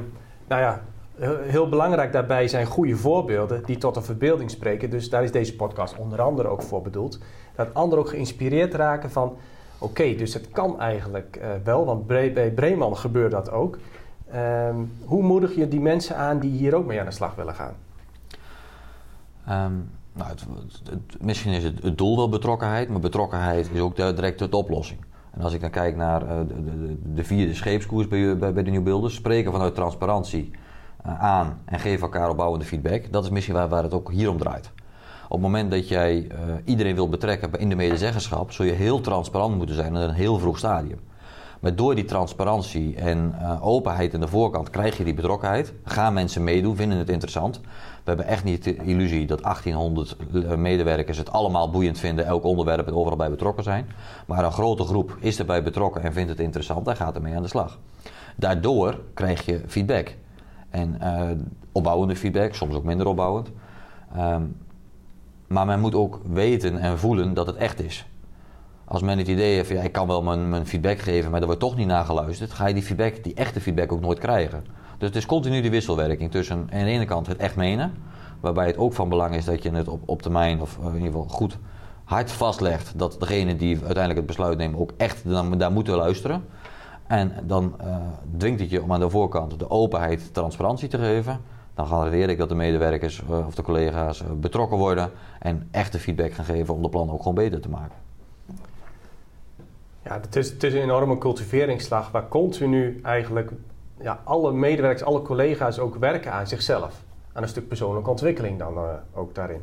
nou 0.49 0.61
ja, 0.61 0.81
heel, 1.15 1.39
heel 1.39 1.69
belangrijk 1.69 2.13
daarbij 2.13 2.49
zijn 2.49 2.67
goede 2.67 2.97
voorbeelden 2.97 3.65
die 3.65 3.79
tot 3.79 3.97
een 3.97 4.03
verbeelding 4.03 4.51
spreken. 4.51 4.91
Dus 4.91 5.11
daar 5.11 5.23
is 5.23 5.33
deze 5.33 5.57
podcast 5.57 5.99
onder 5.99 6.21
andere 6.21 6.49
ook 6.49 6.63
voor 6.63 6.83
bedoeld. 6.83 7.19
Dat 7.57 7.75
anderen 7.75 8.05
ook 8.05 8.11
geïnspireerd 8.11 8.75
raken 8.75 9.11
van, 9.11 9.37
oké, 9.83 10.15
dus 10.15 10.35
het 10.35 10.51
kan 10.51 10.81
eigenlijk 10.81 11.37
eh, 11.37 11.49
wel, 11.65 11.85
want 11.85 12.07
Bre- 12.07 12.31
bij 12.31 12.51
Breeman 12.51 12.97
gebeurt 12.97 13.31
dat 13.31 13.51
ook. 13.51 13.79
Ehm, 14.31 14.77
hoe 15.05 15.23
moedig 15.23 15.55
je 15.55 15.69
die 15.69 15.81
mensen 15.81 16.17
aan 16.17 16.39
die 16.39 16.51
hier 16.51 16.75
ook 16.75 16.87
mee 16.87 17.01
aan 17.01 17.07
de 17.07 17.13
slag 17.13 17.35
willen 17.35 17.55
gaan? 17.55 17.75
Ehm, 19.47 19.73
nou, 20.13 20.31
het, 20.31 21.21
misschien 21.21 21.53
is 21.53 21.65
het, 21.65 21.83
het 21.83 21.99
doel 21.99 22.17
wel 22.17 22.29
betrokkenheid, 22.29 22.89
maar 22.89 23.01
betrokkenheid 23.01 23.71
is 23.73 23.81
ook 23.81 23.97
de, 23.97 24.15
direct 24.15 24.39
de 24.39 24.57
oplossing. 24.57 25.01
En 25.31 25.41
als 25.41 25.53
ik 25.53 25.61
dan 25.61 25.71
kijk 25.71 25.97
naar 25.97 26.23
eh, 26.23 26.37
de, 26.49 26.65
de, 26.65 26.97
de 27.15 27.25
vierde 27.25 27.55
scheepskoers 27.55 28.09
bij, 28.09 28.37
bij, 28.37 28.53
bij 28.53 28.63
de 28.63 28.71
New 28.71 28.83
Builders, 28.83 29.15
spreken 29.15 29.53
vanuit 29.53 29.75
transparantie 29.75 30.51
eh, 31.05 31.23
aan 31.23 31.59
en 31.65 31.79
geven 31.81 32.03
elkaar 32.03 32.31
opbouwende 32.31 32.65
feedback, 32.65 33.13
dat 33.13 33.25
is 33.25 33.31
misschien 33.31 33.55
waar, 33.55 33.69
waar 33.69 33.83
het 33.83 33.95
ook 33.95 34.11
hier 34.11 34.31
om 34.31 34.39
draait. 34.39 34.71
Op 35.33 35.39
het 35.39 35.47
moment 35.47 35.71
dat 35.71 35.89
jij 35.89 36.27
eh, 36.29 36.39
iedereen 36.65 36.95
wilt 36.95 37.11
betrekken 37.11 37.51
in 37.59 37.69
de 37.69 37.75
medezeggenschap, 37.75 38.53
zul 38.53 38.65
je 38.65 38.73
heel 38.73 39.01
transparant 39.01 39.57
moeten 39.57 39.75
zijn 39.75 39.95
in 39.95 40.01
een 40.01 40.11
heel 40.11 40.39
vroeg 40.39 40.59
stadium. 40.59 40.99
Maar 41.61 41.77
door 41.77 41.95
die 41.95 42.05
transparantie 42.05 42.95
en 42.97 43.35
eh, 43.39 43.67
openheid 43.67 44.15
aan 44.15 44.21
de 44.21 44.29
voorkant 44.29 44.71
krijg 44.71 44.97
je 44.97 45.05
die 45.05 45.15
betrokkenheid. 45.15 45.73
Gaan 45.85 46.13
mensen 46.13 46.45
meedoen, 46.45 46.77
vinden 46.77 46.99
het 46.99 47.09
interessant. 47.09 47.61
We 47.61 47.69
hebben 48.05 48.27
echt 48.27 48.45
niet 48.45 48.65
de 48.65 48.77
illusie 48.77 49.27
dat 49.27 49.43
1800 49.43 50.17
eh, 50.35 50.55
medewerkers 50.55 51.19
het 51.19 51.33
allemaal 51.33 51.71
boeiend 51.71 51.99
vinden, 51.99 52.27
elk 52.27 52.45
onderwerp 52.45 52.87
en 52.87 52.95
overal 52.95 53.19
bij 53.19 53.31
betrokken 53.31 53.65
zijn. 53.65 53.87
Maar 54.27 54.45
een 54.45 54.53
grote 54.53 54.85
groep 54.85 55.17
is 55.21 55.39
erbij 55.39 55.63
betrokken 55.63 56.03
en 56.03 56.13
vindt 56.13 56.31
het 56.31 56.41
interessant 56.41 56.89
en 56.89 56.97
gaat 56.97 57.15
ermee 57.15 57.35
aan 57.35 57.43
de 57.43 57.49
slag. 57.49 57.79
Daardoor 58.37 59.01
krijg 59.15 59.45
je 59.47 59.61
feedback. 59.67 60.17
En 60.71 61.01
eh, 61.01 61.31
opbouwende 61.73 62.17
feedback, 62.17 62.55
soms 62.55 62.75
ook 62.75 62.85
minder 62.85 63.07
opbouwend. 63.07 63.51
Ehm, 64.15 64.43
maar 65.53 65.67
men 65.67 65.81
moet 65.81 65.95
ook 65.95 66.21
weten 66.33 66.79
en 66.79 66.99
voelen 66.99 67.35
dat 67.35 67.47
het 67.47 67.57
echt 67.57 67.83
is. 67.83 68.07
Als 68.85 69.03
men 69.03 69.19
het 69.19 69.29
idee 69.29 69.55
heeft, 69.55 69.69
ja, 69.69 69.83
ik 69.83 69.93
kan 69.93 70.07
wel 70.07 70.23
mijn, 70.23 70.49
mijn 70.49 70.67
feedback 70.67 70.99
geven, 70.99 71.31
maar 71.31 71.41
er 71.41 71.47
wordt 71.47 71.61
toch 71.61 71.77
niet 71.77 71.87
naar 71.87 72.05
geluisterd, 72.05 72.53
ga 72.53 72.67
je 72.67 72.75
die 72.75 72.83
feedback, 72.83 73.25
die 73.25 73.35
echte 73.35 73.61
feedback 73.61 73.93
ook 73.93 74.01
nooit 74.01 74.19
krijgen. 74.19 74.65
Dus 74.99 75.09
het 75.09 75.17
is 75.17 75.27
continu 75.27 75.61
die 75.61 75.71
wisselwerking 75.71 76.31
tussen 76.31 76.57
aan 76.57 76.85
de 76.85 76.91
ene 76.91 77.05
kant 77.05 77.27
het 77.27 77.37
echt 77.37 77.57
menen, 77.57 77.93
waarbij 78.41 78.67
het 78.67 78.77
ook 78.77 78.93
van 78.93 79.09
belang 79.09 79.35
is 79.35 79.45
dat 79.45 79.63
je 79.63 79.71
het 79.71 79.89
op, 79.89 80.03
op 80.07 80.23
termijn, 80.23 80.61
of 80.61 80.79
in 80.79 80.95
ieder 80.95 81.07
geval 81.07 81.29
goed 81.29 81.59
hard 82.05 82.31
vastlegt, 82.31 82.99
dat 82.99 83.17
degene 83.19 83.57
die 83.57 83.75
uiteindelijk 83.75 84.17
het 84.17 84.27
besluit 84.27 84.59
neemt 84.59 84.77
ook 84.77 84.93
echt 84.97 85.23
daar 85.59 85.73
moeten 85.73 85.97
luisteren. 85.97 86.45
En 87.07 87.33
dan 87.45 87.75
eh, 87.79 87.97
dwingt 88.37 88.61
het 88.61 88.71
je 88.71 88.83
om 88.83 88.93
aan 88.93 89.01
de 89.01 89.11
voorkant 89.11 89.59
de 89.59 89.71
openheid, 89.71 90.35
transparantie 90.35 90.89
te 90.89 90.99
geven. 90.99 91.41
Dan 91.75 91.87
garandeer 91.87 92.29
ik 92.29 92.39
dat 92.39 92.49
de 92.49 92.55
medewerkers 92.55 93.23
eh, 93.23 93.47
of 93.47 93.55
de 93.55 93.63
collega's 93.63 94.23
eh, 94.23 94.31
betrokken 94.31 94.79
worden 94.79 95.11
en 95.39 95.69
echte 95.71 95.99
feedback 95.99 96.33
gaan 96.33 96.45
geven 96.45 96.75
om 96.75 96.83
de 96.83 96.89
plannen 96.89 97.15
ook 97.15 97.21
gewoon 97.21 97.35
beter 97.35 97.61
te 97.61 97.69
maken. 97.69 97.97
Ja, 100.03 100.21
het 100.21 100.37
is, 100.37 100.51
het 100.51 100.63
is 100.63 100.75
een 100.75 100.83
enorme 100.83 101.19
cultiveringsslag 101.19 102.11
waar 102.11 102.29
continu 102.29 103.01
eigenlijk 103.03 103.51
ja, 104.01 104.21
alle 104.25 104.53
medewerkers, 104.53 105.05
alle 105.05 105.23
collega's 105.23 105.79
ook 105.79 105.97
werken 105.97 106.33
aan 106.33 106.47
zichzelf. 106.47 107.03
Aan 107.33 107.43
een 107.43 107.49
stuk 107.49 107.69
persoonlijke 107.69 108.11
ontwikkeling 108.11 108.59
dan 108.59 108.77
eh, 108.77 108.85
ook 109.15 109.35
daarin. 109.35 109.61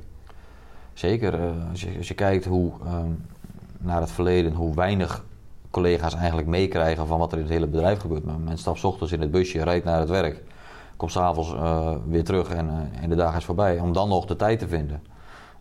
Zeker, 0.93 1.39
als, 1.69 1.81
je, 1.81 1.97
als 1.97 2.07
je 2.07 2.13
kijkt 2.13 2.45
hoe, 2.45 2.71
ehm, 2.85 3.11
naar 3.77 4.01
het 4.01 4.11
verleden, 4.11 4.53
hoe 4.53 4.75
weinig 4.75 5.23
collega's 5.71 6.15
eigenlijk 6.15 6.47
meekrijgen 6.47 7.07
van 7.07 7.19
wat 7.19 7.31
er 7.31 7.37
in 7.37 7.43
het 7.43 7.53
hele 7.53 7.67
bedrijf 7.67 7.99
gebeurt. 7.99 8.25
Maar 8.25 8.39
men 8.39 8.57
stapt 8.57 8.83
ochtends 8.83 9.13
in 9.13 9.21
het 9.21 9.31
busje, 9.31 9.63
rijdt 9.63 9.85
naar 9.85 9.99
het 9.99 10.09
werk, 10.09 10.41
komt 10.99 11.11
s'avonds 11.11 11.55
avonds 11.55 12.03
weer 12.07 12.23
terug 12.23 12.49
en, 12.49 12.69
eh, 12.69 13.03
en 13.03 13.09
de 13.09 13.15
dag 13.15 13.35
is 13.35 13.45
voorbij. 13.45 13.79
Om 13.79 13.93
dan 13.93 14.09
nog 14.09 14.25
de 14.25 14.35
tijd 14.35 14.59
te 14.59 14.67
vinden 14.67 15.01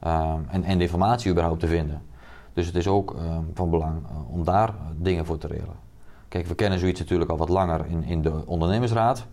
Ehm, 0.00 0.40
en, 0.48 0.64
en 0.64 0.78
de 0.78 0.84
informatie 0.84 1.30
überhaupt 1.30 1.60
te 1.60 1.66
vinden. 1.66 2.02
Dus 2.52 2.66
het 2.66 2.76
is 2.76 2.86
ook 2.86 3.14
ehm, 3.14 3.42
van 3.54 3.70
belang 3.70 4.02
eh, 4.08 4.32
om 4.34 4.44
daar 4.44 4.74
dingen 4.96 5.26
voor 5.26 5.38
te 5.38 5.46
regelen. 5.46 5.76
Kijk, 6.28 6.46
we 6.46 6.54
kennen 6.54 6.78
zoiets 6.78 7.00
natuurlijk 7.00 7.30
al 7.30 7.36
wat 7.36 7.48
langer 7.48 7.86
in, 7.86 8.04
in 8.04 8.22
de 8.22 8.46
ondernemersraad. 8.46 9.26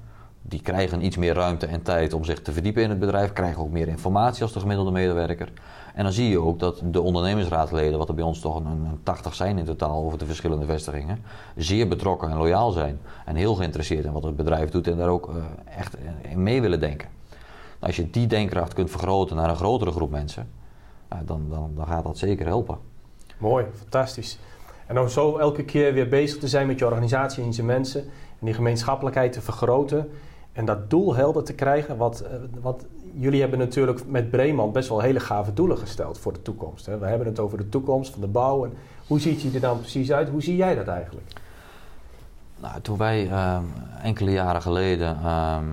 Die 0.47 0.61
krijgen 0.61 1.05
iets 1.05 1.17
meer 1.17 1.33
ruimte 1.33 1.65
en 1.65 1.81
tijd 1.81 2.13
om 2.13 2.23
zich 2.23 2.41
te 2.41 2.51
verdiepen 2.51 2.83
in 2.83 2.89
het 2.89 2.99
bedrijf, 2.99 3.33
krijgen 3.33 3.61
ook 3.61 3.71
meer 3.71 3.87
informatie 3.87 4.43
als 4.43 4.53
de 4.53 4.59
gemiddelde 4.59 4.91
medewerker. 4.91 5.51
En 5.93 6.03
dan 6.03 6.13
zie 6.13 6.29
je 6.29 6.39
ook 6.39 6.59
dat 6.59 6.81
de 6.83 7.01
ondernemersraadleden, 7.01 7.97
wat 7.97 8.09
er 8.09 8.15
bij 8.15 8.23
ons 8.23 8.39
toch 8.39 8.55
een, 8.55 8.65
een 8.65 8.99
80 9.03 9.35
zijn 9.35 9.57
in 9.57 9.65
totaal 9.65 10.03
over 10.03 10.17
de 10.17 10.25
verschillende 10.25 10.65
vestigingen, 10.65 11.23
zeer 11.55 11.87
betrokken 11.87 12.29
en 12.29 12.37
loyaal 12.37 12.71
zijn. 12.71 12.99
En 13.25 13.35
heel 13.35 13.55
geïnteresseerd 13.55 14.05
in 14.05 14.11
wat 14.11 14.23
het 14.23 14.35
bedrijf 14.35 14.69
doet 14.69 14.87
en 14.87 14.97
daar 14.97 15.09
ook 15.09 15.29
eh, 15.29 15.35
echt 15.77 15.95
in 16.21 16.43
mee 16.43 16.61
willen 16.61 16.79
denken. 16.79 17.09
Als 17.79 17.95
je 17.95 18.09
die 18.09 18.27
denkkracht 18.27 18.73
kunt 18.73 18.89
vergroten 18.89 19.35
naar 19.35 19.49
een 19.49 19.55
grotere 19.55 19.91
groep 19.91 20.11
mensen, 20.11 20.49
ja, 21.09 21.21
dan, 21.25 21.45
dan, 21.49 21.71
dan 21.75 21.87
gaat 21.87 22.03
dat 22.03 22.17
zeker 22.17 22.45
helpen. 22.45 22.77
Mooi, 23.37 23.65
fantastisch. 23.77 24.39
En 24.87 24.99
om 24.99 25.09
zo 25.09 25.37
elke 25.37 25.63
keer 25.63 25.93
weer 25.93 26.07
bezig 26.07 26.37
te 26.37 26.47
zijn 26.47 26.67
met 26.67 26.79
je 26.79 26.85
organisatie 26.85 27.43
en 27.43 27.51
je 27.51 27.63
mensen 27.63 28.01
en 28.39 28.45
die 28.45 28.53
gemeenschappelijkheid 28.53 29.33
te 29.33 29.41
vergroten 29.41 30.09
en 30.55 30.65
dat 30.65 30.89
doel 30.89 31.15
helder 31.15 31.43
te 31.43 31.53
krijgen. 31.53 31.97
Wat, 31.97 32.19
eh, 32.19 32.31
wat 32.62 32.85
jullie 33.13 33.41
hebben 33.41 33.59
natuurlijk 33.59 34.07
met 34.07 34.29
Breeman 34.29 34.71
best 34.71 34.89
wel 34.89 35.00
hele 35.00 35.19
gave 35.19 35.53
doelen 35.53 35.77
gesteld 35.77 36.17
voor 36.17 36.33
de 36.33 36.41
toekomst. 36.41 36.85
Hè? 36.85 36.97
We 36.97 37.05
hebben 37.05 37.27
het 37.27 37.39
over 37.39 37.57
de 37.57 37.69
toekomst 37.69 38.12
van 38.12 38.21
de 38.21 38.27
bouw. 38.27 38.65
En 38.65 38.74
hoe 39.07 39.19
ziet 39.19 39.41
die 39.41 39.53
er 39.53 39.59
dan 39.59 39.79
precies 39.79 40.12
uit? 40.12 40.29
Hoe 40.29 40.43
zie 40.43 40.55
jij 40.55 40.75
dat 40.75 40.88
eigenlijk? 40.88 41.27
Nou, 42.59 42.81
toen 42.81 42.97
wij 42.97 43.29
ehm, 43.29 43.63
enkele 44.01 44.31
jaren 44.31 44.62
geleden 44.62 45.17
ehm, 45.24 45.65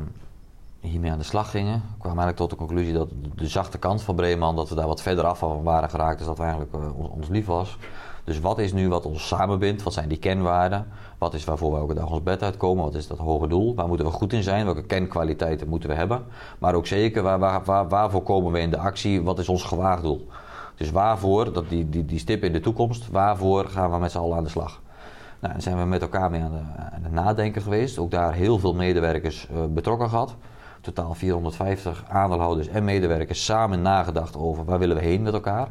hiermee 0.81 1.11
aan 1.11 1.19
de 1.19 1.25
slag 1.25 1.51
gingen, 1.51 1.83
kwamen 1.99 2.23
eigenlijk 2.23 2.37
tot 2.37 2.51
de 2.51 2.57
conclusie 2.57 2.93
dat 2.93 3.09
de, 3.35 3.49
zachte 3.49 3.79
kant 3.79 4.03
van 4.03 4.15
Breeman, 4.15 4.57
dat 4.57 4.69
we 4.69 4.75
daar 4.75 4.87
wat 4.87 5.03
verder 5.03 5.25
af 5.25 5.39
van 5.39 5.63
waren 5.63 5.91
geraakt, 5.91 6.19
dus 6.19 6.27
dat 6.27 6.39
eigenlijk 6.39 6.73
eh, 6.73 7.15
ons 7.17 7.29
lief 7.29 7.47
was. 7.47 7.79
Dus 8.25 8.41
wat 8.41 8.59
is 8.59 8.73
nu 8.73 8.89
wat 8.89 9.07
ons 9.07 9.27
samenbindt? 9.27 9.83
Wat 9.83 9.93
zijn 9.93 10.09
die 10.09 10.19
kenwaarden? 10.19 10.87
Wat 11.19 11.35
is 11.35 11.45
waarvoor 11.45 11.73
we 11.73 11.79
elke 11.79 11.95
dag 11.95 12.11
ons 12.11 12.23
bed 12.23 12.43
uitkomen? 12.43 12.85
Wat 12.85 12.95
is 12.95 13.07
dat 13.07 13.19
hoge 13.19 13.49
doel? 13.49 13.75
Waar 13.75 13.89
moeten 13.89 14.07
we 14.07 14.13
goed 14.13 14.33
in 14.33 14.43
zijn? 14.43 14.65
Welke 14.65 14.85
kenkwaliteiten 14.85 15.69
moeten 15.69 15.89
we 15.89 15.95
hebben? 15.95 16.25
Maar 16.59 16.75
ook 16.75 16.87
zeker, 16.87 17.23
waar, 17.23 17.39
waar, 17.39 17.65
waar, 17.65 17.89
waarvoor 17.89 18.23
komen 18.23 18.53
we 18.53 18.61
in 18.61 18.71
de 18.71 18.79
actie? 18.79 19.23
Wat 19.23 19.39
is 19.39 19.49
ons 19.49 19.63
gewaagd 19.63 20.03
doel? 20.03 20.29
Dus 20.77 20.91
waarvoor, 20.91 21.53
dat 21.53 21.69
die, 21.69 21.89
die, 21.89 22.05
die 22.05 22.19
stip 22.19 22.45
in 22.45 22.53
de 22.53 22.61
toekomst, 22.61 23.11
waarvoor 23.11 23.65
gaan 23.65 23.91
we 23.91 23.99
met 23.99 24.11
z'n 24.11 24.19
allen 24.19 24.37
aan 24.37 24.45
de 24.45 24.51
slag? 24.51 24.81
Nou, 25.41 25.53
dan 25.53 25.63
zijn 25.63 25.79
we 25.79 25.85
met 25.85 26.03
elkaar 26.03 26.31
mee 26.31 26.43
aan, 26.43 26.51
de, 26.51 26.63
het 27.03 27.13
nadenken 27.13 27.63
geweest. 27.63 27.99
Ook 27.99 28.11
daar 28.11 28.33
heel 28.33 28.59
veel 28.59 28.75
medewerkers 28.75 29.49
uh, 29.53 29.59
betrokken 29.69 30.09
gehad. 30.09 30.35
totaal 30.81 31.15
450 31.15 32.05
aandeelhouders 32.09 32.69
en 32.69 32.85
medewerkers 32.85 33.45
samen 33.45 33.83
nagedacht 33.83 34.37
over 34.37 34.65
waar 34.65 34.79
willen 34.79 34.97
we 34.97 35.03
heen 35.03 35.23
met 35.23 35.33
elkaar. 35.33 35.69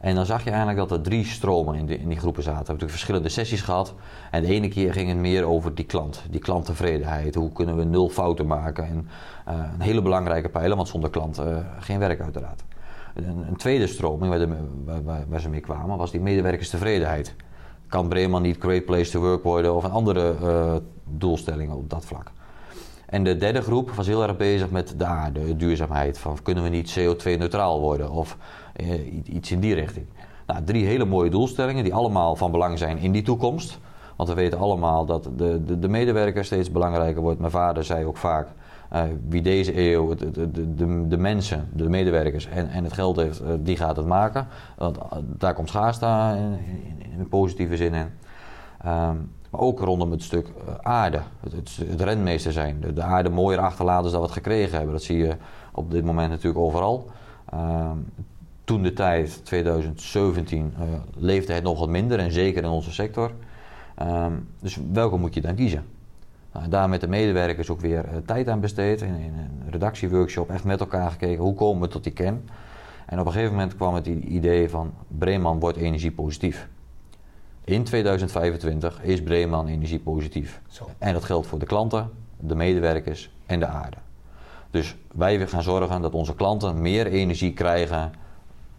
En 0.00 0.14
dan 0.14 0.26
zag 0.26 0.44
je 0.44 0.50
eigenlijk 0.50 0.78
dat 0.78 0.98
er 0.98 1.04
drie 1.04 1.24
stromen 1.24 1.74
in, 1.74 1.88
in 1.88 2.08
die 2.08 2.18
groepen 2.18 2.42
zaten. 2.42 2.60
We 2.60 2.66
hebben 2.66 2.88
natuurlijk 2.88 2.90
verschillende 2.90 3.28
sessies 3.28 3.62
gehad. 3.62 3.94
En 4.30 4.42
de 4.42 4.48
ene 4.48 4.68
keer 4.68 4.92
ging 4.92 5.08
het 5.08 5.18
meer 5.18 5.44
over 5.44 5.74
die 5.74 5.84
klant, 5.84 6.22
die 6.30 6.40
klanttevredenheid. 6.40 7.34
Hoe 7.34 7.52
kunnen 7.52 7.76
we 7.76 7.84
nul 7.84 8.08
fouten 8.08 8.46
maken? 8.46 8.86
En 8.86 9.08
uh, 9.48 9.54
een 9.74 9.80
hele 9.80 10.02
belangrijke 10.02 10.48
pijler, 10.48 10.76
want 10.76 10.88
zonder 10.88 11.10
klant 11.10 11.38
uh, 11.38 11.58
geen 11.78 11.98
werk 11.98 12.20
uiteraard. 12.20 12.62
Een, 13.14 13.44
een 13.48 13.56
tweede 13.56 13.86
stroming 13.86 14.30
waar, 14.30 14.38
de, 14.38 15.24
waar, 15.28 15.40
ze 15.40 15.48
mee 15.48 15.60
kwamen 15.60 15.96
was 15.96 16.10
die 16.10 16.20
medewerkerstevredenheid. 16.20 17.34
Kan 17.88 18.08
Bremen 18.08 18.42
niet 18.42 18.56
Great 18.58 18.84
Place 18.84 19.10
to 19.10 19.20
Work 19.20 19.42
worden 19.42 19.74
of 19.74 19.84
een 19.84 19.90
andere 19.90 20.36
uh, 20.42 20.74
doelstellingen 21.04 21.76
op 21.76 21.90
dat 21.90 22.04
vlak. 22.04 22.30
En 23.08 23.24
de 23.24 23.36
derde 23.36 23.62
groep 23.62 23.90
was 23.90 24.06
heel 24.06 24.22
erg 24.22 24.36
bezig 24.36 24.70
met 24.70 24.94
de 24.96 25.04
aarde, 25.04 25.46
de 25.46 25.56
duurzaamheid. 25.56 26.18
Van 26.18 26.38
kunnen 26.42 26.62
we 26.62 26.68
niet 26.68 26.98
CO2-neutraal 26.98 27.80
worden 27.80 28.10
of 28.10 28.36
uh, 28.76 29.24
iets 29.24 29.50
in 29.50 29.60
die 29.60 29.74
richting. 29.74 30.06
Nou, 30.46 30.64
drie 30.64 30.86
hele 30.86 31.04
mooie 31.04 31.30
doelstellingen 31.30 31.84
die 31.84 31.94
allemaal 31.94 32.36
van 32.36 32.50
belang 32.50 32.78
zijn 32.78 32.98
in 32.98 33.12
die 33.12 33.22
toekomst. 33.22 33.78
Want 34.16 34.28
we 34.28 34.34
weten 34.34 34.58
allemaal 34.58 35.06
dat 35.06 35.30
de, 35.36 35.64
de, 35.64 35.78
de 35.78 35.88
medewerker 35.88 36.44
steeds 36.44 36.70
belangrijker 36.70 37.22
wordt. 37.22 37.38
Mijn 37.38 37.50
vader 37.50 37.84
zei 37.84 38.04
ook 38.04 38.16
vaak, 38.16 38.48
uh, 38.92 39.02
wie 39.28 39.42
deze 39.42 39.80
eeuw 39.80 40.14
de, 40.14 40.74
de, 41.08 41.16
mensen, 41.16 41.68
de 41.72 41.88
medewerkers 41.88 42.46
en, 42.46 42.68
en 42.68 42.84
het 42.84 42.92
geld 42.92 43.16
heeft, 43.16 43.42
uh, 43.42 43.48
die 43.58 43.76
gaat 43.76 43.96
het 43.96 44.06
maken. 44.06 44.46
Want 44.76 44.98
daar 45.38 45.54
komt 45.54 45.68
schaarste 45.68 46.06
in, 46.36 46.58
in, 47.12 47.18
in, 47.18 47.28
positieve 47.28 47.76
zin 47.76 47.94
in. 47.94 48.06
Um, 48.86 49.30
maar 49.50 49.60
ook 49.60 49.80
rondom 49.80 50.10
het 50.10 50.22
stuk 50.22 50.46
uh, 50.46 50.74
aarde, 50.82 51.20
het, 51.40 51.76
het, 51.88 52.00
renmeester 52.00 52.52
zijn. 52.52 52.80
De, 52.80 52.92
de, 52.92 53.02
aarde 53.02 53.28
mooier 53.28 53.60
achterlaten 53.60 54.10
dan 54.10 54.20
we 54.20 54.26
het 54.26 54.36
gekregen 54.36 54.76
hebben. 54.76 54.92
Dat 54.92 55.02
zie 55.02 55.18
je 55.18 55.36
op 55.72 55.90
dit 55.90 56.04
moment 56.04 56.30
natuurlijk 56.30 56.64
overal. 56.64 57.10
Uh, 57.54 57.90
toen 58.64 58.82
de 58.82 58.92
tijd, 58.92 59.44
2017, 59.44 60.74
uh, 60.78 60.84
leefde 61.16 61.52
het 61.52 61.62
nog 61.62 61.78
wat 61.78 61.88
minder 61.88 62.18
en 62.18 62.32
zeker 62.32 62.62
in 62.62 62.68
onze 62.68 62.92
sector. 62.92 63.32
Uh, 64.02 64.26
dus 64.60 64.78
welke 64.92 65.16
moet 65.16 65.34
je 65.34 65.40
dan 65.40 65.54
kiezen? 65.54 65.84
Nou, 66.52 66.68
daar 66.68 66.88
met 66.88 67.00
de 67.00 67.08
medewerkers 67.08 67.70
ook 67.70 67.80
weer 67.80 68.04
tijd 68.26 68.48
aan 68.48 68.60
besteed. 68.60 69.00
In, 69.00 69.14
in, 69.14 69.32
een 69.38 69.70
redactieworkshop 69.70 70.50
echt 70.50 70.64
met 70.64 70.80
elkaar 70.80 71.10
gekeken 71.10 71.42
hoe 71.42 71.54
komen 71.54 71.82
we 71.82 71.88
tot 71.88 72.04
die 72.04 72.12
kern. 72.12 72.48
En 73.06 73.20
op 73.20 73.26
een 73.26 73.32
gegeven 73.32 73.54
moment 73.54 73.76
kwam 73.76 73.94
het 73.94 74.06
idee 74.06 74.70
van 74.70 74.92
Breeman 75.08 75.60
wordt 75.60 75.76
energiepositief. 75.76 76.68
In 77.68 77.84
2025 77.84 79.02
is 79.02 79.22
Breeman 79.22 79.66
energiepositief. 79.66 80.60
Zo. 80.68 80.90
En 80.98 81.12
dat 81.12 81.24
geldt 81.24 81.46
voor 81.46 81.58
de 81.58 81.66
klanten, 81.66 82.10
de 82.40 82.54
medewerkers 82.54 83.30
en 83.46 83.60
de 83.60 83.66
aarde. 83.66 83.96
Dus 84.70 84.96
wij 85.14 85.46
gaan 85.46 85.62
zorgen 85.62 86.00
dat 86.00 86.12
onze 86.12 86.34
klanten 86.34 86.80
meer 86.80 87.06
energie 87.06 87.52
krijgen 87.52 88.12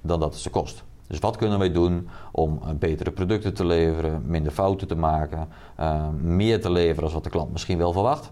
dan 0.02 0.20
dat 0.20 0.34
het 0.34 0.42
ze 0.42 0.50
kost. 0.50 0.84
Dus 1.08 1.20
wat 1.20 1.36
kunnen 1.36 1.60
wij 1.60 1.72
doen 1.72 2.10
om 2.32 2.60
betere 2.80 3.12
producten 3.12 3.54
te 3.54 3.66
leveren, 3.66 4.24
minder 4.26 4.52
fouten 4.52 4.88
te 4.88 4.96
maken, 4.96 5.48
uh, 5.80 6.08
meer 6.22 6.62
te 6.62 6.72
leveren 6.72 7.04
als 7.04 7.14
wat 7.14 7.24
de 7.24 7.30
klant 7.30 7.52
misschien 7.52 7.78
wel 7.78 7.92
verwacht? 7.92 8.32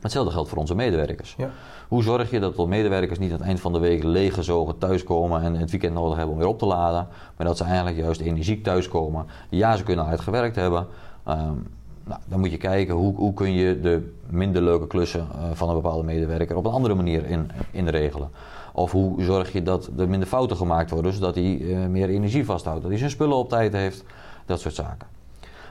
Hetzelfde 0.00 0.32
geldt 0.32 0.48
voor 0.48 0.58
onze 0.58 0.74
medewerkers. 0.74 1.34
Ja. 1.38 1.50
Hoe 1.88 2.02
zorg 2.02 2.30
je 2.30 2.40
dat 2.40 2.56
de 2.56 2.66
medewerkers 2.66 3.18
niet 3.18 3.32
aan 3.32 3.38
het 3.38 3.46
eind 3.46 3.60
van 3.60 3.72
de 3.72 3.78
week 3.78 4.02
leeggezogen 4.02 4.78
thuiskomen 4.78 5.42
en 5.42 5.54
het 5.54 5.70
weekend 5.70 5.94
nodig 5.94 6.16
hebben 6.16 6.34
om 6.34 6.40
weer 6.40 6.50
op 6.50 6.58
te 6.58 6.66
laden, 6.66 7.08
maar 7.36 7.46
dat 7.46 7.56
ze 7.56 7.64
eigenlijk 7.64 7.96
juist 7.96 8.20
energiek 8.20 8.62
thuiskomen? 8.64 9.26
Ja, 9.48 9.76
ze 9.76 9.82
kunnen 9.82 10.06
uitgewerkt 10.06 10.56
hebben. 10.56 10.86
Um, 11.28 11.66
nou, 12.04 12.20
dan 12.26 12.40
moet 12.40 12.50
je 12.50 12.56
kijken 12.56 12.94
hoe, 12.94 13.14
hoe 13.14 13.34
kun 13.34 13.52
je 13.52 13.80
de 13.80 14.12
minder 14.26 14.62
leuke 14.62 14.86
klussen 14.86 15.28
uh, 15.36 15.42
van 15.52 15.68
een 15.68 15.74
bepaalde 15.74 16.02
medewerker 16.02 16.56
op 16.56 16.64
een 16.64 16.72
andere 16.72 16.94
manier 16.94 17.26
in, 17.26 17.50
inregelen. 17.70 18.30
Of 18.72 18.92
hoe 18.92 19.22
zorg 19.22 19.52
je 19.52 19.62
dat 19.62 19.90
er 19.98 20.08
minder 20.08 20.28
fouten 20.28 20.56
gemaakt 20.56 20.90
worden, 20.90 21.12
zodat 21.12 21.34
hij 21.34 21.58
uh, 21.58 21.86
meer 21.86 22.08
energie 22.08 22.44
vasthoudt, 22.44 22.80
dat 22.80 22.90
hij 22.90 22.98
zijn 22.98 23.10
spullen 23.10 23.36
op 23.36 23.48
tijd 23.48 23.72
heeft, 23.72 24.04
dat 24.46 24.60
soort 24.60 24.74
zaken. 24.74 25.06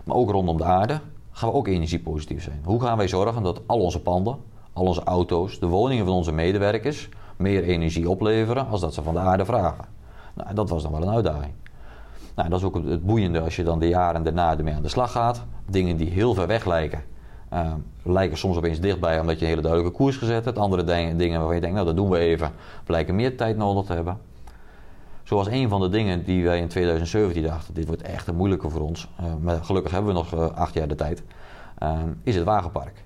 Maar 0.03 0.15
ook 0.15 0.31
rondom 0.31 0.57
de 0.57 0.63
aarde 0.63 0.99
gaan 1.31 1.49
we 1.49 1.55
ook 1.55 1.67
energiepositief 1.67 2.43
zijn. 2.43 2.61
Hoe 2.63 2.81
gaan 2.81 2.97
wij 2.97 3.07
zorgen 3.07 3.43
dat 3.43 3.61
al 3.65 3.79
onze 3.79 4.01
panden, 4.01 4.37
al 4.73 4.85
onze 4.85 5.03
auto's, 5.03 5.59
de 5.59 5.67
woningen 5.67 6.05
van 6.05 6.13
onze 6.13 6.31
medewerkers 6.31 7.09
meer 7.37 7.63
energie 7.63 8.09
opleveren 8.09 8.67
als 8.67 8.81
dat 8.81 8.93
ze 8.93 9.03
van 9.03 9.13
de 9.13 9.19
aarde 9.19 9.45
vragen? 9.45 9.85
Nou, 10.33 10.53
dat 10.53 10.69
was 10.69 10.83
dan 10.83 10.91
wel 10.91 11.01
een 11.01 11.13
uitdaging. 11.13 11.53
Nou, 12.35 12.49
dat 12.49 12.59
is 12.59 12.65
ook 12.65 12.75
het 12.75 13.05
boeiende 13.05 13.41
als 13.41 13.55
je 13.55 13.63
dan 13.63 13.79
de 13.79 13.87
jaren 13.87 14.23
daarna 14.23 14.57
ermee 14.57 14.73
aan 14.73 14.81
de 14.81 14.87
slag 14.87 15.11
gaat. 15.11 15.43
Dingen 15.69 15.97
die 15.97 16.09
heel 16.09 16.33
ver 16.33 16.47
weg 16.47 16.65
lijken, 16.65 17.03
uh, 17.53 17.73
lijken 18.03 18.37
soms 18.37 18.57
opeens 18.57 18.79
dichtbij 18.79 19.19
omdat 19.19 19.35
je 19.35 19.41
een 19.41 19.49
hele 19.49 19.61
duidelijke 19.61 19.97
koers 19.97 20.17
gezet 20.17 20.45
hebt. 20.45 20.57
Andere 20.57 20.83
dingen, 20.83 21.17
dingen 21.17 21.37
waarvan 21.37 21.55
je 21.55 21.61
denkt, 21.61 21.75
nou 21.75 21.87
dat 21.87 21.95
doen 21.95 22.09
we 22.09 22.17
even, 22.17 22.51
blijken 22.85 23.15
meer 23.15 23.37
tijd 23.37 23.57
nodig 23.57 23.85
te 23.85 23.93
hebben. 23.93 24.17
Zoals 25.23 25.47
een 25.47 25.69
van 25.69 25.81
de 25.81 25.89
dingen 25.89 26.23
die 26.23 26.43
wij 26.43 26.59
in 26.59 26.67
2017 26.67 27.43
dachten, 27.43 27.73
dit 27.73 27.87
wordt 27.87 28.01
echt 28.01 28.27
een 28.27 28.35
moeilijke 28.35 28.69
voor 28.69 28.81
ons. 28.81 29.07
Uh, 29.19 29.25
maar 29.41 29.63
gelukkig 29.63 29.91
hebben 29.91 30.13
we 30.13 30.19
nog 30.19 30.33
uh, 30.33 30.57
acht 30.57 30.73
jaar 30.73 30.87
de 30.87 30.95
tijd. 30.95 31.23
Uh, 31.83 31.99
is 32.23 32.35
het 32.35 32.43
wagenpark. 32.43 33.03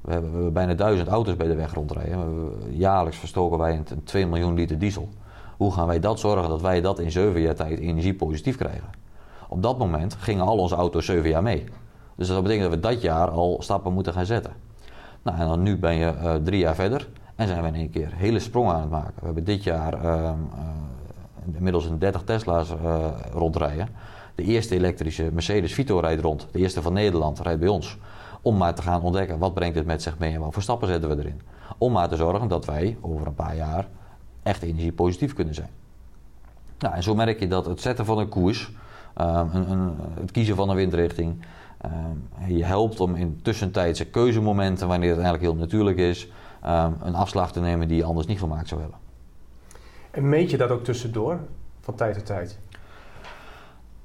We 0.00 0.12
hebben, 0.12 0.44
we 0.44 0.50
bijna 0.50 0.74
duizend 0.74 1.08
auto's 1.08 1.36
bij 1.36 1.46
de 1.46 1.54
weg 1.54 1.74
rondrijden. 1.74 2.52
Jaarlijks 2.70 3.18
verstoken 3.18 3.58
wij 3.58 3.76
een 3.76 4.04
2 4.04 4.26
miljoen 4.26 4.54
liter 4.54 4.78
diesel. 4.78 5.08
Hoe 5.56 5.72
gaan 5.72 5.86
wij 5.86 6.00
dat 6.00 6.20
zorgen 6.20 6.48
dat 6.48 6.60
wij 6.60 6.80
dat 6.80 6.98
in 6.98 7.10
7 7.10 7.40
jaar 7.40 7.54
tijd 7.54 7.78
energiepositief 7.78 8.56
krijgen? 8.56 8.90
Op 9.48 9.62
dat 9.62 9.78
moment 9.78 10.14
gingen 10.14 10.46
al 10.46 10.58
onze 10.58 10.74
auto's 10.74 11.04
7 11.04 11.28
jaar 11.28 11.42
mee. 11.42 11.64
Dus 12.14 12.28
dat 12.28 12.42
betekent 12.42 12.70
dat 12.70 12.74
we 12.74 12.80
dat 12.80 13.02
jaar 13.02 13.28
al 13.30 13.56
stappen 13.60 13.92
moeten 13.92 14.12
gaan 14.12 14.26
zetten. 14.26 14.52
Nou, 15.22 15.38
en 15.38 15.46
dan 15.46 15.62
nu 15.62 15.78
ben 15.78 15.94
je 15.94 16.14
uh, 16.22 16.34
drie 16.34 16.58
jaar 16.58 16.74
verder 16.74 17.08
en 17.34 17.46
zijn 17.46 17.62
we 17.62 17.68
in 17.68 17.74
één 17.74 17.90
keer 17.90 18.12
hele 18.14 18.38
sprongen 18.38 18.74
aan 18.74 18.80
het 18.80 18.90
maken. 18.90 19.14
We 19.18 19.24
hebben 19.24 19.44
dit 19.44 19.64
jaar 19.64 20.04
uh, 20.04 20.32
inmiddels 21.54 21.86
een 21.86 21.98
30 21.98 22.22
Tesla's 22.22 22.68
rondrijden. 23.32 23.88
De 24.34 24.42
eerste 24.42 24.74
elektrische 24.74 25.30
Mercedes 25.32 25.74
Vito 25.74 25.98
rijdt 25.98 26.22
rond. 26.22 26.46
De 26.52 26.58
eerste 26.58 26.82
van 26.82 26.92
Nederland 26.92 27.40
rijdt 27.40 27.60
bij 27.60 27.68
ons. 27.68 27.98
Om 28.42 28.56
maar 28.56 28.74
te 28.74 28.82
gaan 28.82 29.02
ontdekken 29.02 29.38
wat 29.38 29.54
brengt 29.54 29.76
het 29.76 29.86
met 29.86 30.02
zich 30.02 30.18
mee 30.18 30.32
en 30.34 30.40
wat 30.40 30.52
voor 30.52 30.62
stappen 30.62 30.88
zetten 30.88 31.08
we 31.08 31.18
erin. 31.18 31.40
Om 31.78 31.92
maar 31.92 32.08
te 32.08 32.16
zorgen 32.16 32.48
dat 32.48 32.64
wij 32.64 32.96
over 33.00 33.26
een 33.26 33.34
paar 33.34 33.56
jaar 33.56 33.88
echt 34.42 34.62
energiepositief 34.62 35.34
kunnen 35.34 35.54
zijn. 35.54 35.70
Nou, 36.78 36.94
en 36.94 37.02
zo 37.02 37.14
merk 37.14 37.40
je 37.40 37.48
dat 37.48 37.66
het 37.66 37.80
zetten 37.80 38.04
van 38.04 38.18
een 38.18 38.28
koers, 38.28 38.70
um, 39.20 39.26
een, 39.26 39.70
een, 39.70 39.96
het 40.20 40.30
kiezen 40.30 40.56
van 40.56 40.68
een 40.68 40.76
windrichting, 40.76 41.44
um, 41.84 42.28
je 42.56 42.64
helpt 42.64 43.00
om 43.00 43.14
in 43.14 43.40
tussentijdse 43.42 44.04
keuzemomenten, 44.04 44.88
wanneer 44.88 45.10
het 45.10 45.18
eigenlijk 45.18 45.52
heel 45.52 45.60
natuurlijk 45.60 45.98
is, 45.98 46.28
um, 46.66 46.96
een 47.02 47.14
afslag 47.14 47.52
te 47.52 47.60
nemen 47.60 47.88
die 47.88 47.96
je 47.96 48.04
anders 48.04 48.26
niet 48.26 48.38
gemaakt 48.38 48.68
zou 48.68 48.80
hebben. 48.80 48.98
En 50.10 50.28
meet 50.28 50.50
je 50.50 50.56
dat 50.56 50.70
ook 50.70 50.84
tussendoor, 50.84 51.38
van 51.80 51.94
tijd 51.94 52.14
tot 52.14 52.26
tijd? 52.26 52.58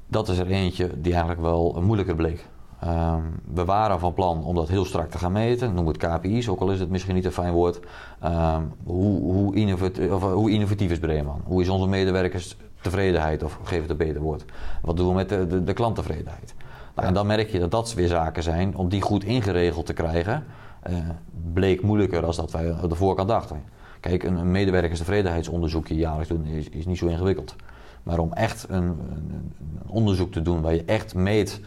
Dat 0.08 0.30
is 0.30 0.38
er 0.38 0.48
eentje 0.48 0.90
die 1.02 1.12
eigenlijk 1.12 1.42
wel 1.42 1.82
moeilijker 1.82 2.16
bleek. 2.16 2.46
Um, 2.88 3.40
we 3.54 3.66
waren 3.66 4.00
van 4.00 4.14
plan 4.14 4.44
om 4.44 4.56
dat 4.56 4.68
heel 4.68 4.86
strak 4.86 5.10
te 5.10 5.18
gaan 5.18 5.32
meten. 5.32 5.74
Noem 5.74 5.88
het 5.88 5.98
KPI's, 5.98 6.48
ook 6.48 6.60
al 6.60 6.72
is 6.72 6.80
het 6.80 6.90
misschien 6.90 7.16
niet 7.16 7.26
een 7.26 7.32
fijn 7.32 7.54
woord. 7.54 7.80
Um, 8.24 8.72
hoe, 8.84 9.22
hoe, 9.22 9.56
innovatief, 9.56 10.12
of, 10.12 10.22
hoe, 10.22 10.52
is 10.52 11.00
Breeman? 11.00 11.42
Hoe 11.44 11.62
is 11.62 11.70
onze 11.70 11.88
medewerkers 11.88 12.58
tevredenheid? 12.82 13.44
Of 13.44 13.60
geef 13.64 13.82
het 13.82 13.90
een 13.90 13.98
beter 13.98 14.22
woord. 14.22 14.46
Wat 14.82 14.98
doen 14.98 15.08
we 15.08 15.14
met 15.14 15.30
de, 15.30 15.48
de, 15.48 15.64
de 15.64 15.74
klanttevredenheid? 15.74 16.56
Nou, 16.96 17.08
en 17.08 17.14
dan 17.14 17.28
merk 17.28 17.50
je 17.50 17.60
dat 17.60 17.72
dat 17.72 17.94
weer 17.94 18.08
zaken 18.08 18.44
zijn 18.44 18.78
om 18.78 18.90
die 18.90 19.02
goed 19.02 19.24
ingeregeld 19.24 19.86
te 19.86 19.94
krijgen. 19.94 20.44
Uh, 20.90 20.98
bleek 21.54 21.82
moeilijker 21.82 22.26
als 22.26 22.36
dat 22.36 22.52
wij 22.52 22.72
op 22.72 22.90
de 22.90 22.96
voorkant 22.96 23.28
dachten. 23.28 23.64
Kijk, 24.04 24.24
een, 24.24 24.36
een 24.36 24.52
medewerkerstevredenheidsonderzoekje 24.52 25.96
jaarlijks 25.96 26.30
doen 26.30 26.46
is, 26.46 26.70
is, 26.70 26.86
niet 26.86 26.98
zo 26.98 27.06
ingewikkeld. 27.06 27.56
Maar 28.04 28.20
om 28.20 28.34
echt 28.34 28.66
een, 28.70 28.84
een, 28.84 29.54
een 29.60 29.90
onderzoek 29.90 30.32
te 30.32 30.42
doen 30.42 30.62
waar 30.62 30.74
je 30.74 30.84
echt 30.86 31.16
meet 31.16 31.62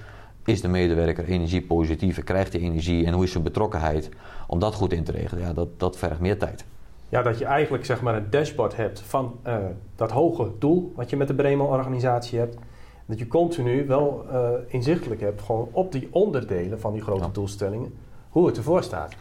is 0.45 0.61
de 0.61 0.69
medewerker 0.69 1.25
energiepositief, 1.25 2.25
krijgt 2.25 2.53
hij 2.53 2.63
energie 2.63 3.07
en 3.07 3.13
hoe 3.13 3.25
is 3.25 3.31
zijn 3.31 3.43
betrokkenheid? 3.43 4.09
Om 4.47 4.59
dat 4.59 4.75
goed 4.75 4.93
in 4.93 5.05
te 5.05 5.13
regelen, 5.13 5.45
ja, 5.45 5.53
dat, 5.53 5.69
dat 5.77 5.97
vergt 5.97 6.21
meer 6.21 6.39
tijd. 6.39 6.65
Ja, 7.09 7.23
dat 7.23 7.39
je 7.39 7.45
eigenlijk 7.45 7.85
zeg 7.85 8.01
maar 8.01 8.17
een 8.17 8.31
dashboard 8.31 8.77
hebt 8.77 9.01
van 9.01 9.39
uh, 9.47 9.57
dat 9.95 10.11
hoge 10.11 10.51
doel 10.59 10.93
wat 10.97 11.11
je 11.11 11.17
met 11.17 11.29
de 11.29 11.35
Bremen-organisatie 11.35 12.39
hebt. 12.39 12.57
Dat 13.07 13.19
je 13.19 13.27
continu 13.27 13.87
wel 13.87 14.27
uh, 14.33 14.49
inzichtelijk 14.67 15.21
hebt, 15.21 15.43
gewoon 15.43 15.69
op 15.73 15.93
die 15.93 16.09
onderdelen 16.11 16.81
van 16.81 16.93
die 16.93 17.03
grote 17.03 17.25
ja. 17.25 17.31
doelstellingen, 17.33 17.95
hoe 18.29 18.47
het 18.47 18.57
ervoor 18.57 18.83
staat. 18.83 19.15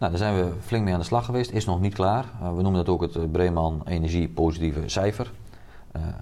Nou, 0.00 0.12
daar 0.12 0.20
zijn 0.20 0.36
we 0.36 0.52
flink 0.60 0.84
mee 0.84 0.92
aan 0.92 1.00
de 1.00 1.06
slag 1.06 1.24
geweest. 1.24 1.50
Is 1.50 1.64
nog 1.64 1.80
niet 1.80 1.94
klaar. 1.94 2.24
Uh, 2.42 2.48
we 2.56 2.62
noemen 2.62 2.84
dat 2.84 2.88
ook 2.88 3.00
het 3.00 3.32
Breeman 3.32 3.82
Energie 3.84 4.28
Positieve 4.28 4.82
Cijfer. 4.86 5.30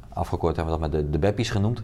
afgekort 0.09 0.57
hebben 0.57 0.75
we 0.75 0.81
dat 0.81 0.91
met 0.91 1.01
de, 1.01 1.11
de 1.11 1.19
BEPI's 1.19 1.51
genoemd. 1.51 1.83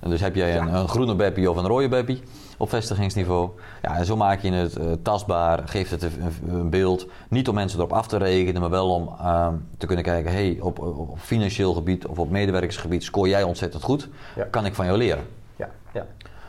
En 0.00 0.10
dus 0.10 0.20
heb 0.20 0.34
jij 0.34 0.58
een, 0.58 0.74
een 0.74 0.88
groene 0.88 1.14
beppie 1.14 1.50
of 1.50 1.56
een 1.56 1.66
rode 1.66 1.88
beppie 1.88 2.22
op 2.56 2.68
vestigingsniveau. 2.68 3.50
Ja, 3.82 3.96
en 3.96 4.04
zo 4.04 4.16
maak 4.16 4.40
je 4.40 4.52
het 4.52 4.78
uh, 4.78 4.92
tastbaar, 5.02 5.68
geeft 5.68 5.90
het 5.90 6.02
een, 6.02 6.12
een, 6.48 6.70
beeld. 6.70 7.06
Niet 7.28 7.48
om 7.48 7.54
mensen 7.54 7.78
erop 7.78 7.92
af 7.92 8.06
te 8.06 8.16
rekenen, 8.16 8.60
maar 8.60 8.70
wel 8.70 8.90
om 8.90 9.08
uh, 9.20 9.48
te 9.78 9.86
kunnen 9.86 10.04
kijken... 10.04 10.32
hey, 10.32 10.58
op, 10.60 10.78
op, 10.78 11.18
financieel 11.18 11.74
gebied 11.74 12.06
of 12.06 12.18
op 12.18 12.30
medewerkersgebied 12.30 13.04
scoor 13.04 13.28
jij 13.28 13.42
ontzettend 13.42 13.82
goed. 13.82 14.08
Ja. 14.36 14.44
Kan 14.44 14.66
ik 14.66 14.74
van 14.74 14.86
jou 14.86 14.98
leren? 14.98 15.24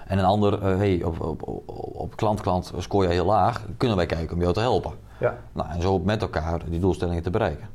En 0.05 0.17
een 0.17 0.25
ander, 0.25 0.53
uh, 0.53 0.77
hey, 0.77 1.03
op, 1.03 1.21
op, 1.21 1.47
op, 1.47 1.63
op 1.93 2.15
klant, 2.15 2.41
klant 2.41 2.73
scoor 2.77 3.03
je 3.03 3.09
heel 3.09 3.25
laag, 3.25 3.65
kunnen 3.77 3.97
wij 3.97 4.05
kijken 4.05 4.35
om 4.35 4.41
jou 4.41 4.53
te 4.53 4.59
helpen. 4.59 4.91
Ja. 5.19 5.37
Nou, 5.51 5.69
en 5.69 5.81
zo 5.81 5.99
met 5.99 6.21
elkaar 6.21 6.61
die 6.69 6.79
doelstellingen 6.79 7.23
te 7.23 7.29
bereiken. 7.29 7.67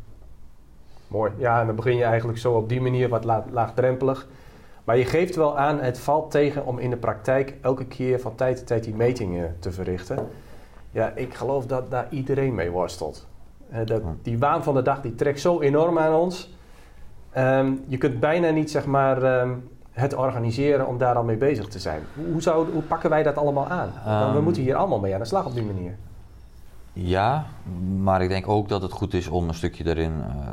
Mooi. 1.08 1.32
Ja, 1.36 1.60
en 1.60 1.66
dan 1.66 1.76
begin 1.76 1.96
je 1.96 2.04
eigenlijk 2.04 2.38
zo 2.38 2.52
op 2.52 2.68
die 2.68 2.80
manier 2.80 3.08
wat 3.08 3.24
laagdrempelig. 3.50 4.26
Maar 4.84 4.96
je 4.96 5.04
geeft 5.04 5.36
wel 5.36 5.58
aan, 5.58 5.80
het 5.80 5.98
valt 5.98 6.30
tegen 6.30 6.66
om 6.66 6.78
in 6.78 6.90
de 6.90 6.96
praktijk 6.96 7.54
elke 7.60 7.84
keer 7.84 8.20
van 8.20 8.34
tijd 8.34 8.56
tot 8.56 8.66
tijd 8.66 8.84
die 8.84 8.94
metingen 8.94 9.56
te 9.58 9.72
verrichten. 9.72 10.28
Ja, 10.90 11.12
ik 11.14 11.34
geloof 11.34 11.66
dat 11.66 11.90
daar 11.90 12.06
iedereen 12.10 12.54
mee 12.54 12.70
worstelt. 12.70 13.26
Dat, 13.84 14.02
die 14.22 14.38
waan 14.38 14.62
van 14.62 14.74
de 14.74 14.82
dag 14.82 15.00
die 15.00 15.14
trekt 15.14 15.40
zo 15.40 15.60
enorm 15.60 15.98
aan 15.98 16.14
ons. 16.14 16.54
Ehm, 17.30 17.72
je 17.86 17.98
kunt 17.98 18.20
bijna 18.20 18.50
niet 18.50 18.70
zeg 18.70 18.86
maar, 18.86 19.22
ehm, 19.22 19.50
het 19.90 20.14
organiseren 20.14 20.86
om 20.86 20.98
daar 20.98 21.14
al 21.14 21.24
mee 21.24 21.36
bezig 21.36 21.66
te 21.66 21.78
zijn. 21.78 22.02
Hoe, 22.32 22.42
zou, 22.42 22.72
hoe 22.72 22.82
pakken 22.82 23.10
wij 23.10 23.22
dat 23.22 23.36
allemaal 23.36 23.66
aan? 23.66 23.92
we 24.32 24.36
um, 24.36 24.44
moeten 24.44 24.62
hier 24.62 24.74
allemaal 24.74 25.00
mee 25.00 25.14
aan 25.14 25.20
de 25.20 25.26
slag 25.26 25.46
op 25.46 25.54
die 25.54 25.64
manier. 25.64 25.96
Ja, 26.92 27.46
maar 28.02 28.22
ik 28.22 28.28
denk 28.28 28.48
ook 28.48 28.68
dat 28.68 28.82
het 28.82 28.92
goed 28.92 29.14
is 29.14 29.28
om 29.28 29.48
een 29.48 29.54
stukje 29.54 29.84
daarin 29.84 30.12
uh, 30.12 30.48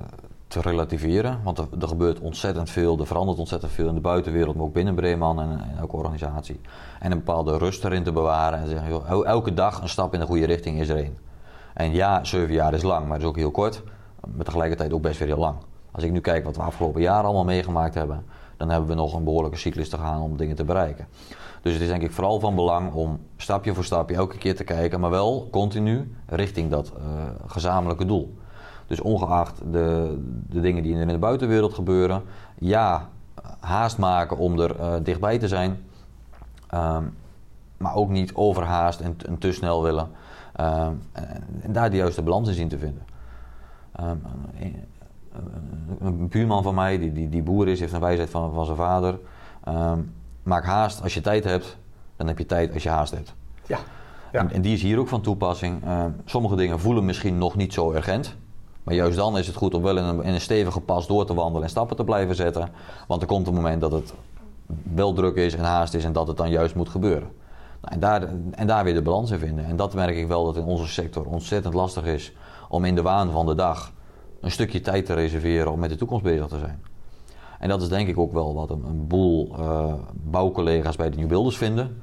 te 0.48 0.62
relativeren. 0.62 1.40
Want 1.44 1.58
er, 1.58 1.68
er, 1.80 1.88
gebeurt 1.88 2.20
ontzettend 2.20 2.70
veel, 2.70 3.00
er 3.00 3.08
verandert 3.08 3.40
ontzettend 3.40 3.72
veel 3.72 3.88
in 3.88 3.96
de 3.96 4.02
buitenwereld, 4.02 4.56
maar 4.56 4.66
ook 4.66 4.74
binnen 4.74 4.96
Breeman 4.96 5.42
en, 5.42 5.50
en 5.50 5.78
elke 5.80 5.96
organisatie. 5.96 6.62
En 7.00 7.12
een 7.12 7.18
bepaalde 7.18 7.58
rust 7.58 7.86
erin 7.86 8.04
te 8.04 8.12
bewaren 8.12 8.60
en 8.60 8.68
zeggen, 8.68 8.90
joh, 8.90 9.28
elke 9.28 9.54
dag 9.54 9.82
een 9.82 9.90
stap 9.90 10.14
in 10.14 10.20
de 10.20 10.26
goede 10.26 10.46
richting 10.46 10.80
is 10.80 10.90
er 10.90 10.98
één. 10.98 11.18
En 11.74 11.92
ja, 11.92 12.24
zeven 12.24 12.54
jaar 12.54 12.74
is 12.74 12.82
lang, 12.84 13.04
maar 13.04 13.14
het 13.14 13.22
is 13.22 13.28
ook 13.28 13.36
heel 13.36 13.52
kort, 13.52 13.84
maar 14.36 14.46
tegelijkertijd 14.46 14.94
ook 14.94 15.02
best 15.02 15.20
weer 15.20 15.28
heel 15.28 15.38
lang. 15.38 15.56
Als 15.92 16.04
ik 16.04 16.12
nu 16.12 16.20
kijk 16.20 16.44
wat 16.44 16.56
we 16.56 16.62
afgelopen 16.62 17.02
jaar 17.02 17.24
allemaal 17.24 17.44
meegemaakt 17.44 17.94
hebben, 17.94 18.26
dan 18.58 18.70
hebben 18.70 18.90
we 18.90 18.96
nog 18.96 19.14
een 19.14 19.24
behoorlijke 19.24 19.58
cyclus 19.58 19.90
te 19.90 19.98
gaan 19.98 20.22
om 20.22 20.38
dingen 20.38 20.56
te 20.56 20.64
bereiken. 20.64 21.08
Dus 21.62 21.74
het 21.74 21.82
is 21.82 21.88
denk 21.88 22.02
ik 22.02 22.12
vooral 22.12 22.40
van 22.40 22.56
belang 22.56 22.94
om 22.94 23.20
stapje 23.38 23.74
voor 23.74 23.84
stapje 23.84 24.16
elke 24.16 24.38
keer 24.38 24.56
te 24.56 24.64
kijken, 24.64 25.00
maar 25.00 25.10
wel 25.10 25.48
continu 25.52 26.16
richting 26.26 26.72
dat 26.72 26.94
uh, 26.98 27.04
gezamenlijke 27.48 28.06
doel. 28.06 28.38
Dus 28.88 29.02
ongeacht 29.02 29.62
de, 29.72 30.18
de 30.50 30.60
dingen 30.60 30.84
die 30.84 31.00
in 31.00 31.08
de 31.08 31.18
buitenwereld 31.18 31.74
gebeuren, 31.74 32.24
ja, 32.60 33.10
haast 33.60 33.98
maken 33.98 34.38
om 34.38 34.60
er 34.60 34.80
uh, 34.80 34.94
dichtbij 35.04 35.38
te 35.38 35.48
zijn, 35.48 35.80
um, 36.74 37.16
maar 37.78 37.96
ook 37.96 38.10
niet 38.10 38.34
overhaast 38.34 39.00
en, 39.00 39.38
te 39.40 39.52
snel 39.52 39.84
willen. 39.84 40.10
Um, 40.60 41.02
en, 41.62 41.74
daar 41.74 41.90
de 41.90 41.98
juiste 41.98 42.22
balans 42.22 42.48
in 42.48 42.54
zien 42.54 42.68
te 42.68 42.78
vinden. 42.78 43.04
Um, 44.02 44.22
een 46.00 46.28
buurman 46.28 46.64
van 46.64 46.76
mij, 46.76 46.98
die, 46.98 47.12
die, 47.12 47.30
die 47.30 47.44
boer 47.44 47.68
is, 47.68 47.80
heeft 47.80 47.94
een 47.94 48.00
wijsheid 48.00 48.30
van, 48.30 48.54
van 48.54 48.66
zijn 48.66 48.78
vader. 48.78 49.20
Um, 49.68 50.14
maak 50.44 50.66
haast 50.66 51.02
als 51.04 51.14
je 51.14 51.22
tijd 51.22 51.44
hebt, 51.44 51.78
dan 52.16 52.28
heb 52.28 52.38
je 52.38 52.46
tijd 52.46 52.74
als 52.74 52.84
je 52.84 52.90
haast 52.90 53.14
hebt. 53.14 53.34
Ja. 53.66 53.78
ja. 54.32 54.40
En, 54.40 54.52
en, 54.52 54.62
die 54.62 54.74
is 54.74 54.82
hier 54.82 55.00
ook 55.00 55.08
van 55.08 55.22
toepassing. 55.22 55.88
Um, 55.88 56.16
sommige 56.26 56.56
dingen 56.56 56.80
voelen 56.80 57.06
misschien 57.06 57.38
nog 57.38 57.56
niet 57.56 57.74
zo 57.74 57.94
urgent. 57.94 58.36
Maar 58.84 58.96
juist 58.96 59.18
dan 59.18 59.38
is 59.38 59.48
het 59.48 59.56
goed 59.56 59.74
om 59.74 59.82
wel 59.82 59.98
in 59.98 60.04
een, 60.04 60.24
in 60.24 60.34
een 60.34 60.42
stevige 60.42 60.80
pas 60.80 61.08
door 61.08 61.26
te 61.26 61.34
wandelen 61.34 61.64
en 61.64 61.70
stappen 61.70 61.96
te 61.96 62.04
blijven 62.04 62.36
zetten. 62.36 62.70
Want 63.08 63.22
er 63.22 63.28
komt 63.28 63.48
een 63.48 63.54
moment 63.54 63.82
dat 63.82 63.92
het 63.92 64.14
wel 64.94 65.14
druk 65.14 65.36
is 65.36 65.56
en 65.56 65.64
haast 65.64 65.94
is 65.94 66.04
en 66.04 66.14
dat 66.14 66.28
het 66.28 66.38
dan 66.38 66.50
juist 66.50 66.76
moet 66.76 66.90
gebeuren. 66.90 67.30
Nou, 67.82 67.94
en, 67.94 68.00
daar, 68.00 68.30
en 68.52 68.68
daar 68.68 68.84
weer 68.84 68.94
de 68.94 69.02
balans 69.02 69.32
in 69.32 69.40
vinden. 69.40 69.66
En 69.66 69.76
dat 69.76 69.94
merk 69.94 70.16
ik 70.16 70.28
wel 70.28 70.46
dat 70.46 70.58
in 70.58 70.64
onze 70.64 70.88
sector 70.88 71.26
ontzettend 71.26 71.74
lastig 71.74 72.06
is 72.06 72.34
om 72.70 72.86
in 72.86 72.96
de 72.96 73.02
waan 73.02 73.32
van 73.32 73.46
de 73.46 73.56
dag 73.56 73.92
een 74.42 74.52
stukje 74.52 74.82
tijd 74.82 75.06
te 75.06 75.14
reserveren 75.14 75.72
om 75.72 75.80
met 75.80 75.90
de 75.90 75.96
toekomst 75.96 76.24
bezig 76.24 76.48
te 76.48 76.60
zijn. 76.60 76.82
En 77.60 77.70
dat 77.70 77.82
is 77.82 77.88
denk 77.88 78.08
ik 78.08 78.18
ook 78.18 78.34
wel 78.34 78.54
wat 78.54 78.70
een, 78.70 79.08
boel 79.08 79.56
uh, 79.60 79.94
bouwcollega's 80.14 80.96
bij 80.96 81.10
de 81.10 81.18
New 81.18 81.52
vinden. 81.52 82.02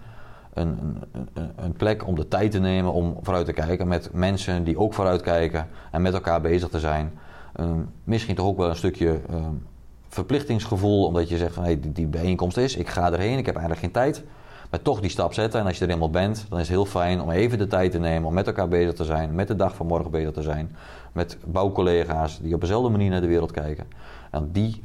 Een, 0.52 0.98
een, 1.12 1.52
een, 1.56 1.72
plek 1.72 2.06
om 2.06 2.14
de 2.14 2.28
tijd 2.28 2.50
te 2.50 2.58
nemen 2.58 2.92
om 2.92 3.16
vooruit 3.22 3.46
te 3.46 3.52
kijken 3.52 3.88
met 3.88 4.10
mensen 4.12 4.64
die 4.64 4.78
ook 4.78 4.94
vooruit 4.94 5.20
kijken 5.20 5.68
en 5.90 6.02
met 6.02 6.14
elkaar 6.14 6.40
bezig 6.40 6.68
te 6.68 6.80
zijn. 6.80 7.12
Um, 7.60 7.90
misschien 8.04 8.34
toch 8.34 8.46
ook 8.46 8.56
wel 8.56 8.68
een 8.68 8.76
stukje 8.76 9.20
um, 9.30 9.66
verplichtingsgevoel, 10.08 11.06
omdat 11.06 11.28
je 11.28 11.36
zegt 11.36 11.54
van 11.54 11.80
die 11.80 12.06
bijeenkomst 12.06 12.56
is, 12.56 12.76
ik 12.76 12.88
ga 12.88 13.12
erheen, 13.12 13.38
ik 13.38 13.46
heb 13.46 13.56
eigenlijk 13.56 13.84
geen 13.84 13.90
tijd. 13.92 14.24
Maar 14.74 14.82
toch 14.82 15.00
die 15.00 15.10
stap 15.10 15.32
zetten 15.32 15.60
en 15.60 15.66
als 15.66 15.78
je 15.78 15.84
er 15.84 15.90
eenmaal 15.90 16.10
bent, 16.10 16.46
dan 16.48 16.58
is 16.58 16.68
het 16.68 16.76
heel 16.76 16.84
fijn 16.84 17.20
om 17.20 17.30
even 17.30 17.58
de 17.58 17.66
tijd 17.66 17.90
te 17.90 17.98
nemen 17.98 18.28
om 18.28 18.34
met 18.34 18.46
elkaar 18.46 18.68
bezig 18.68 18.92
te 18.92 19.04
zijn, 19.04 19.34
met 19.34 19.48
de 19.48 19.56
dag 19.56 19.74
van 19.74 19.86
morgen 19.86 20.10
bezig 20.10 20.32
te 20.32 20.42
zijn 20.42 20.76
met 21.12 21.38
bouwcollega's 21.44 22.38
die 22.40 22.54
op 22.54 22.60
dezelfde 22.60 22.88
manier 22.88 23.10
naar 23.10 23.20
de 23.20 23.26
wereld 23.26 23.50
kijken. 23.50 23.86
En 24.30 24.48
die 24.52 24.82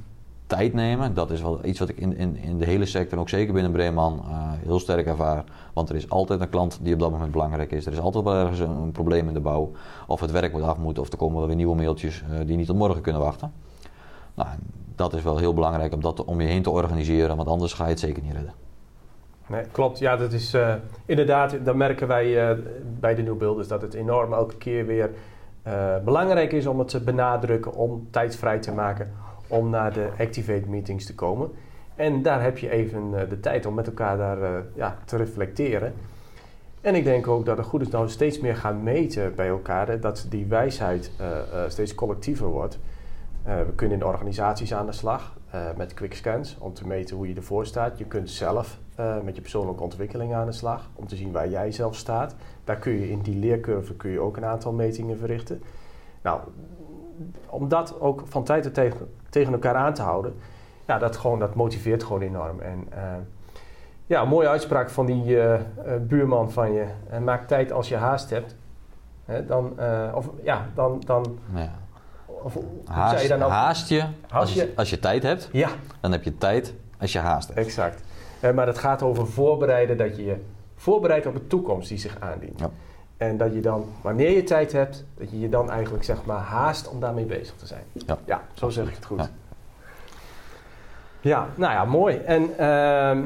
tijd 0.47 0.73
nemen, 0.73 1.13
dat 1.13 1.31
is 1.31 1.41
wel 1.41 1.65
iets 1.65 1.79
wat 1.79 1.89
ik 1.89 1.97
in, 1.97 2.17
in, 2.17 2.37
in 2.37 2.57
de 2.57 2.65
hele 2.65 2.85
sector, 2.85 3.13
en 3.13 3.19
ook 3.19 3.29
zeker 3.29 3.53
binnen 3.53 3.71
Breeman, 3.71 4.21
uh, 4.27 4.51
heel 4.65 4.79
sterk 4.79 5.05
ervaar. 5.05 5.43
Want 5.73 5.89
er 5.89 5.95
is 5.95 6.09
altijd 6.09 6.41
een 6.41 6.49
klant 6.49 6.79
die 6.81 6.93
op 6.93 6.99
dat 6.99 7.11
moment 7.11 7.31
belangrijk 7.31 7.71
is. 7.71 7.85
Er 7.85 7.91
is 7.91 7.99
altijd 7.99 8.23
wel 8.23 8.33
ergens 8.33 8.59
een, 8.59 8.91
probleem 8.91 9.27
in 9.27 9.33
de 9.33 9.39
bouw. 9.39 9.71
Of 10.07 10.19
het 10.19 10.31
werk 10.31 10.51
moet 10.51 10.61
af 10.61 10.77
of 10.77 11.11
er 11.11 11.17
komen 11.17 11.47
weer 11.47 11.55
nieuwe 11.55 11.75
mailtjes 11.75 12.23
uh, 12.31 12.39
die 12.45 12.57
niet 12.57 12.67
tot 12.67 12.77
morgen 12.77 13.01
kunnen 13.01 13.21
wachten. 13.21 13.51
Nou, 14.33 14.49
dat 14.95 15.13
is 15.13 15.23
wel 15.23 15.37
heel 15.37 15.53
belangrijk 15.53 15.93
om 15.93 16.01
dat 16.01 16.25
om 16.25 16.41
je 16.41 16.47
heen 16.47 16.63
te 16.63 16.69
organiseren, 16.69 17.35
want 17.35 17.47
anders 17.47 17.73
ga 17.73 17.83
je 17.83 17.89
het 17.89 17.99
zeker 17.99 18.23
niet 18.23 18.33
redden. 18.33 18.68
Nee, 19.49 19.63
klopt. 19.71 19.99
Ja, 19.99 20.17
dat 20.17 20.31
is 20.31 20.53
uh, 20.53 20.73
inderdaad, 21.05 21.55
dan 21.63 21.77
merken 21.77 22.07
wij 22.07 22.57
bij 22.99 23.15
de 23.15 23.21
nieuwbeelders 23.21 23.67
dat 23.67 23.81
het 23.81 23.93
enorm 23.93 24.33
elke 24.33 24.57
keer 24.57 24.85
weer 24.85 25.09
uh, 25.67 25.97
belangrijk 26.03 26.51
is 26.51 26.65
om 26.65 26.79
het 26.79 26.87
te 26.87 27.01
benadrukken, 27.01 27.73
om 27.73 28.07
tijd 28.11 28.35
vrij 28.35 28.59
te 28.59 28.71
maken 28.71 29.11
om 29.47 29.69
naar 29.69 29.93
de 29.93 30.09
Activate 30.19 30.69
meetings 30.69 31.05
te 31.05 31.15
komen. 31.15 31.51
En 31.95 32.21
daar 32.21 32.41
heb 32.41 32.57
je 32.57 32.69
even 32.69 33.11
de 33.29 33.39
tijd 33.39 33.65
om 33.65 33.73
met 33.73 33.87
elkaar 33.87 34.17
daar 34.17 34.63
ja, 34.75 34.97
te 35.05 35.17
reflecteren. 35.17 35.93
En 36.81 36.95
ik 36.95 37.03
denk 37.03 37.27
ook 37.27 37.45
dat 37.45 37.57
het 37.57 37.65
goed 37.65 37.81
is 37.81 37.89
dat 37.89 38.01
we 38.01 38.07
steeds 38.07 38.39
meer 38.39 38.55
gaan 38.55 38.83
meten 38.83 39.35
bij 39.35 39.47
elkaar, 39.47 39.99
dat 39.99 40.25
die 40.29 40.45
wijsheid 40.45 41.11
steeds 41.67 41.95
collectiever 41.95 42.47
wordt. 42.47 42.79
we 43.43 43.73
kunnen 43.75 43.97
in 43.97 44.05
organisaties 44.05 44.73
aan 44.73 44.85
de 44.85 44.91
slag 44.91 45.37
met 45.77 45.93
quickscans 45.93 46.57
om 46.59 46.73
te 46.73 46.87
meten 46.87 47.15
hoe 47.15 47.27
je 47.27 47.35
ervoor 47.35 47.65
staat. 47.65 47.97
Je 47.97 48.05
kunt 48.05 48.29
zelf 48.29 48.79
met 49.23 49.35
je 49.35 49.41
persoonlijke 49.41 49.83
ontwikkeling 49.83 50.33
aan 50.33 50.45
de 50.45 50.51
slag 50.51 50.89
om 50.95 51.07
te 51.07 51.15
zien 51.15 51.31
waar 51.31 51.49
jij 51.49 51.71
zelf 51.71 51.95
staat. 51.95 52.35
Daar 52.63 52.77
kun 52.77 52.91
je 52.91 53.09
in 53.09 53.21
die 53.21 53.35
leercurve 53.35 53.95
kun 53.95 54.11
je 54.11 54.19
ook 54.19 54.37
een 54.37 54.45
aantal 54.45 54.71
metingen 54.71 55.17
verrichten. 55.17 55.63
Nou, 56.21 56.41
om 57.49 57.67
dat 57.67 57.99
ook 57.99 58.23
van 58.25 58.43
tijd 58.43 58.63
tot 58.63 58.73
tijd 58.73 58.95
tegen 59.29 59.53
elkaar 59.53 59.75
aan 59.75 59.93
te 59.93 60.01
houden, 60.01 60.35
ja, 60.87 60.97
dat, 60.97 61.17
gewoon, 61.17 61.39
dat 61.39 61.55
motiveert 61.55 62.03
gewoon 62.03 62.21
enorm. 62.21 62.59
En 62.59 62.87
uh, 62.93 62.97
ja, 64.05 64.21
een 64.21 64.27
mooie 64.27 64.47
uitspraak 64.47 64.89
van 64.89 65.05
die 65.05 65.25
uh, 65.25 65.53
uh, 65.53 65.59
buurman 66.01 66.51
van 66.51 66.73
je. 66.73 66.85
maak 67.23 67.47
tijd 67.47 67.71
als 67.71 67.89
je 67.89 67.95
haast 67.95 68.29
hebt. 68.29 68.55
Hè, 69.25 69.45
dan, 69.45 69.79
of 70.13 70.29
ja, 70.43 70.65
dan. 70.75 71.01
dan 71.05 71.39
ja. 71.53 71.71
Of, 72.25 72.57
haast, 72.85 73.21
je 73.21 73.27
dan 73.27 73.43
ook, 73.43 73.49
haast 73.49 73.89
je, 73.89 74.05
als 74.29 74.53
je, 74.53 74.73
als 74.75 74.89
je 74.89 74.99
tijd 74.99 75.23
hebt, 75.23 75.49
ja. 75.51 75.69
dan 75.99 76.11
heb 76.11 76.23
je 76.23 76.37
tijd 76.37 76.73
als 76.99 77.11
je 77.11 77.19
haast 77.19 77.47
hebt. 77.47 77.59
Exact. 77.59 78.03
Maar 78.55 78.67
het 78.67 78.77
gaat 78.77 79.03
over 79.03 79.27
voorbereiden 79.27 79.97
dat 79.97 80.15
je 80.15 80.25
je 80.25 80.35
voorbereidt 80.75 81.25
op 81.25 81.33
de 81.33 81.47
toekomst 81.47 81.89
die 81.89 81.97
zich 81.97 82.17
aandient. 82.19 82.59
Ja. 82.59 82.69
En 83.17 83.37
dat 83.37 83.53
je 83.53 83.59
dan, 83.59 83.85
wanneer 84.01 84.31
je 84.31 84.43
tijd 84.43 84.71
hebt, 84.71 85.05
dat 85.17 85.31
je 85.31 85.39
je 85.39 85.49
dan 85.49 85.71
eigenlijk 85.71 86.03
zeg 86.03 86.25
maar 86.25 86.37
haast 86.37 86.89
om 86.89 86.99
daarmee 86.99 87.25
bezig 87.25 87.55
te 87.55 87.65
zijn. 87.65 87.83
Ja, 87.91 88.17
ja 88.25 88.41
zo 88.53 88.69
zeg 88.69 88.87
ik 88.87 88.95
het 88.95 89.05
goed. 89.05 89.19
Ja, 89.19 89.29
ja 91.21 91.47
nou 91.55 91.73
ja, 91.73 91.85
mooi. 91.85 92.17
En 92.17 92.41
uh, 92.41 93.25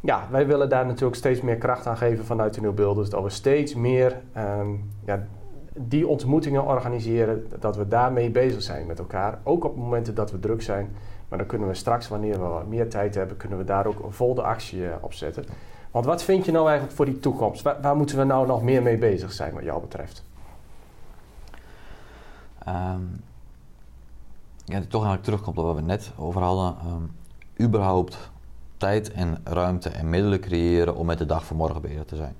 ja, 0.00 0.26
wij 0.30 0.46
willen 0.46 0.68
daar 0.68 0.86
natuurlijk 0.86 1.16
steeds 1.16 1.40
meer 1.40 1.56
kracht 1.56 1.86
aan 1.86 1.96
geven 1.96 2.24
vanuit 2.24 2.54
de 2.54 2.60
Nieuwbeelders. 2.60 3.10
Dat 3.10 3.22
we 3.22 3.30
steeds 3.30 3.74
meer 3.74 4.16
um, 4.36 4.90
ja, 5.04 5.26
die 5.74 6.06
ontmoetingen 6.06 6.64
organiseren, 6.64 7.46
dat 7.58 7.76
we 7.76 7.88
daarmee 7.88 8.30
bezig 8.30 8.62
zijn 8.62 8.86
met 8.86 8.98
elkaar. 8.98 9.38
Ook 9.42 9.64
op 9.64 9.76
momenten 9.76 10.14
dat 10.14 10.30
we 10.30 10.38
druk 10.38 10.62
zijn. 10.62 10.96
Maar 11.30 11.38
dan 11.38 11.48
kunnen 11.48 11.68
we 11.68 11.74
straks, 11.74 12.08
wanneer 12.08 12.40
we 12.40 12.64
meer 12.68 12.88
tijd 12.88 13.14
hebben, 13.14 13.36
kunnen 13.36 13.58
we 13.58 13.64
daar 13.64 13.86
ook 13.86 14.04
vol 14.08 14.34
de 14.34 14.42
actie 14.42 14.80
uh, 14.80 14.94
op 15.00 15.12
zetten. 15.12 15.44
Want 15.90 16.04
wat 16.04 16.22
vind 16.22 16.44
je 16.44 16.52
nou 16.52 16.64
eigenlijk 16.66 16.96
voor 16.96 17.04
die 17.04 17.20
toekomst? 17.20 17.62
Waar, 17.62 17.96
moeten 17.96 18.18
we 18.18 18.24
nou 18.24 18.46
nog 18.46 18.62
meer 18.62 18.82
mee 18.82 18.98
bezig 18.98 19.32
zijn 19.32 19.54
wat 19.54 19.64
jou 19.64 19.80
betreft? 19.80 20.24
Um, 22.68 23.22
ja, 24.64 24.80
toch 24.80 25.04
eigenlijk 25.04 25.22
terugkomt 25.22 25.58
op 25.58 25.64
wat 25.64 25.74
we 25.74 25.82
net 25.82 26.12
over 26.16 26.42
hadden. 26.42 26.76
Um, 26.86 27.10
überhaupt 27.66 28.30
tijd 28.76 29.12
en 29.12 29.38
ruimte 29.44 29.88
en 29.88 30.10
middelen 30.10 30.40
creëren 30.40 30.96
om 30.96 31.06
met 31.06 31.18
de 31.18 31.26
dag 31.26 31.44
van 31.44 31.56
morgen 31.56 31.82
bezig 31.82 32.04
te 32.04 32.16
zijn. 32.16 32.34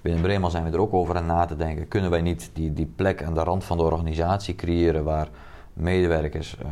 Binnen 0.00 0.22
Bremen 0.22 0.50
zijn 0.50 0.64
we 0.64 0.70
er 0.70 0.80
ook 0.80 0.92
over 0.94 1.16
aan 1.16 1.26
na 1.26 1.44
te 1.44 1.56
denken. 1.56 1.88
Kunnen 1.88 2.10
wij 2.10 2.20
niet 2.20 2.50
die, 2.52 2.72
die 2.72 2.92
plek 2.96 3.22
aan 3.22 3.34
de 3.34 3.42
rand 3.42 3.64
van 3.64 3.76
de 3.76 3.82
organisatie 3.82 4.54
creëren 4.54 5.04
waar 5.04 5.28
medewerkers 5.72 6.56
uh, 6.62 6.68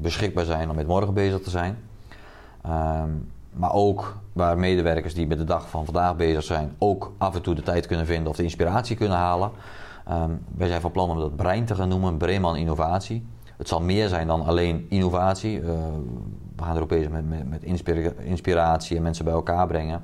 beschikbaar 0.00 0.44
zijn 0.44 0.70
om 0.70 0.76
met 0.76 0.86
morgen 0.86 1.14
bezig 1.14 1.40
te 1.40 1.50
zijn? 1.50 1.78
Um, 2.66 3.30
maar 3.52 3.72
ook 3.72 4.16
waar 4.32 4.58
medewerkers 4.58 5.14
die 5.14 5.26
met 5.26 5.38
de 5.38 5.44
dag 5.44 5.68
van 5.68 5.84
vandaag 5.84 6.16
bezig 6.16 6.42
zijn, 6.42 6.74
ook 6.78 7.12
af 7.18 7.34
en 7.34 7.42
toe 7.42 7.54
de 7.54 7.62
tijd 7.62 7.86
kunnen 7.86 8.06
vinden 8.06 8.30
of 8.30 8.36
de 8.36 8.42
inspiratie 8.42 8.96
kunnen 8.96 9.18
halen. 9.18 9.50
Um, 10.10 10.44
wij 10.56 10.68
zijn 10.68 10.80
van 10.80 10.90
plan 10.90 11.10
om 11.10 11.18
dat 11.18 11.36
brein 11.36 11.64
te 11.64 11.74
gaan 11.74 11.88
noemen, 11.88 12.16
Breeman 12.16 12.56
Innovatie. 12.56 13.26
Het 13.56 13.68
zal 13.68 13.80
meer 13.80 14.08
zijn 14.08 14.26
dan 14.26 14.44
alleen 14.44 14.86
innovatie. 14.88 15.60
Uh, 15.60 15.66
we 16.56 16.62
gaan 16.62 16.76
erop 16.76 16.88
bezig 16.88 17.10
met, 17.10 17.28
met, 17.28 17.48
met 17.48 17.62
inspiratie 18.18 18.96
en 18.96 19.02
mensen 19.02 19.24
bij 19.24 19.34
elkaar 19.34 19.66
brengen. 19.66 20.02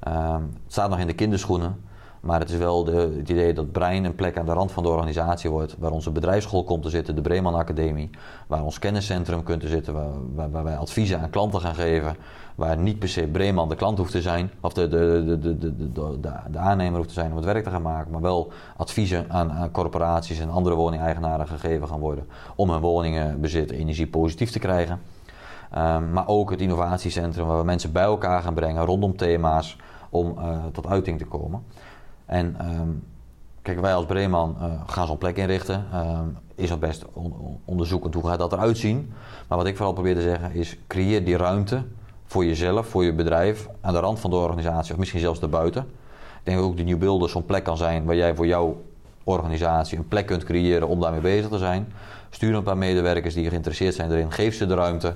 Ehm, 0.00 0.42
het 0.42 0.72
staat 0.72 0.90
nog 0.90 0.98
in 0.98 1.06
de 1.06 1.14
kinderschoenen. 1.14 1.80
Maar 2.22 2.40
het 2.40 2.50
is 2.50 2.56
wel 2.56 2.86
het 2.86 3.28
idee 3.28 3.52
dat 3.52 3.72
Brein 3.72 4.04
een 4.04 4.14
plek 4.14 4.38
aan 4.38 4.46
de 4.46 4.52
rand 4.52 4.72
van 4.72 4.82
de 4.82 4.88
organisatie 4.88 5.50
wordt. 5.50 5.76
Waar 5.78 5.90
onze 5.90 6.10
bedrijfsschool 6.10 6.64
komt 6.64 6.82
te 6.82 6.90
zitten, 6.90 7.14
de 7.14 7.20
Breeman 7.20 7.54
Academie. 7.54 8.10
Waar 8.46 8.62
ons 8.62 8.78
kenniscentrum 8.78 9.42
kunt 9.42 9.60
te 9.60 9.68
zitten, 9.68 9.94
waar, 10.34 10.50
waar, 10.50 10.64
wij 10.64 10.76
adviezen 10.76 11.20
aan 11.20 11.30
klanten 11.30 11.60
gaan 11.60 11.74
geven. 11.74 12.16
Waar 12.54 12.78
niet 12.78 12.98
per 12.98 13.08
se 13.08 13.26
Breeman 13.26 13.68
de 13.68 13.74
klant 13.74 13.98
hoeft 13.98 14.10
te 14.10 14.20
zijn, 14.20 14.50
of 14.60 14.72
de, 14.72 14.88
de, 14.88 15.22
de, 15.26 15.38
de, 15.38 15.58
de, 15.58 15.92
de, 15.92 16.18
de, 16.50 16.58
aannemer 16.58 16.96
hoeft 16.96 17.08
te 17.08 17.14
zijn 17.14 17.30
om 17.30 17.36
het 17.36 17.44
werk 17.44 17.64
te 17.64 17.70
gaan 17.70 17.82
maken. 17.82 18.12
Maar 18.12 18.20
wel 18.20 18.52
adviezen 18.76 19.24
aan, 19.28 19.52
aan 19.52 19.70
corporaties 19.70 20.40
en 20.40 20.50
andere 20.50 20.74
woningeigenaren 20.74 21.46
gegeven 21.46 21.88
gaan 21.88 22.00
worden. 22.00 22.26
Om 22.54 22.70
hun 22.70 22.80
woningenbezit 22.80 23.70
energie 23.70 24.06
positief 24.06 24.50
te 24.50 24.58
krijgen. 24.58 25.00
Um, 25.78 26.12
maar 26.12 26.26
ook 26.26 26.50
het 26.50 26.60
innovatiecentrum 26.60 27.46
waar 27.46 27.58
we 27.58 27.64
mensen 27.64 27.92
bij 27.92 28.02
elkaar 28.02 28.42
gaan 28.42 28.54
brengen 28.54 28.84
rondom 28.84 29.16
thema's 29.16 29.76
om 30.10 30.38
uh, 30.38 30.64
tot 30.72 30.86
uiting 30.86 31.18
te 31.18 31.24
komen. 31.24 31.64
En 32.26 32.56
um, 32.80 33.04
kijk, 33.62 33.80
wij 33.80 33.94
als 33.94 34.04
Breeman 34.04 34.56
uh, 34.60 34.64
gaan 34.86 35.06
zo'n 35.06 35.18
plek 35.18 35.36
inrichten. 35.36 35.84
Um, 35.94 36.36
is 36.54 36.70
al 36.70 36.78
best 36.78 37.04
on 37.12 37.60
onderzoekend 37.64 38.14
hoe 38.14 38.26
gaat 38.26 38.38
dat 38.38 38.52
eruit 38.52 38.78
zien. 38.78 39.12
Maar 39.48 39.58
wat 39.58 39.66
ik 39.66 39.76
vooral 39.76 39.94
probeer 39.94 40.14
te 40.14 40.22
zeggen 40.22 40.52
is: 40.52 40.78
creëer 40.86 41.24
die 41.24 41.36
ruimte 41.36 41.82
voor 42.24 42.44
jezelf, 42.44 42.86
voor 42.86 43.04
je 43.04 43.12
bedrijf, 43.12 43.68
aan 43.80 43.92
de 43.92 43.98
rand 43.98 44.20
van 44.20 44.30
de 44.30 44.36
organisatie 44.36 44.92
of 44.92 44.98
misschien 44.98 45.20
zelfs 45.20 45.40
daarbuiten. 45.40 45.82
Ik 46.38 46.48
denk 46.48 46.60
ook 46.60 46.76
de 46.76 46.82
New 46.82 46.98
Builder 46.98 47.28
zo'n 47.28 47.46
plek 47.46 47.64
kan 47.64 47.76
zijn 47.76 48.04
waar 48.04 48.16
jij 48.16 48.34
voor 48.34 48.46
jouw 48.46 48.82
organisatie 49.24 49.98
een 49.98 50.08
plek 50.08 50.26
kunt 50.26 50.44
creëren 50.44 50.88
om 50.88 51.00
daarmee 51.00 51.20
bezig 51.20 51.48
te 51.48 51.58
zijn. 51.58 51.92
Stuur 52.30 52.54
een 52.54 52.62
paar 52.62 52.76
medewerkers 52.76 53.34
die 53.34 53.48
geïnteresseerd 53.48 53.94
zijn 53.94 54.10
erin, 54.10 54.32
geef 54.32 54.54
ze 54.54 54.66
de 54.66 54.74
ruimte 54.74 55.14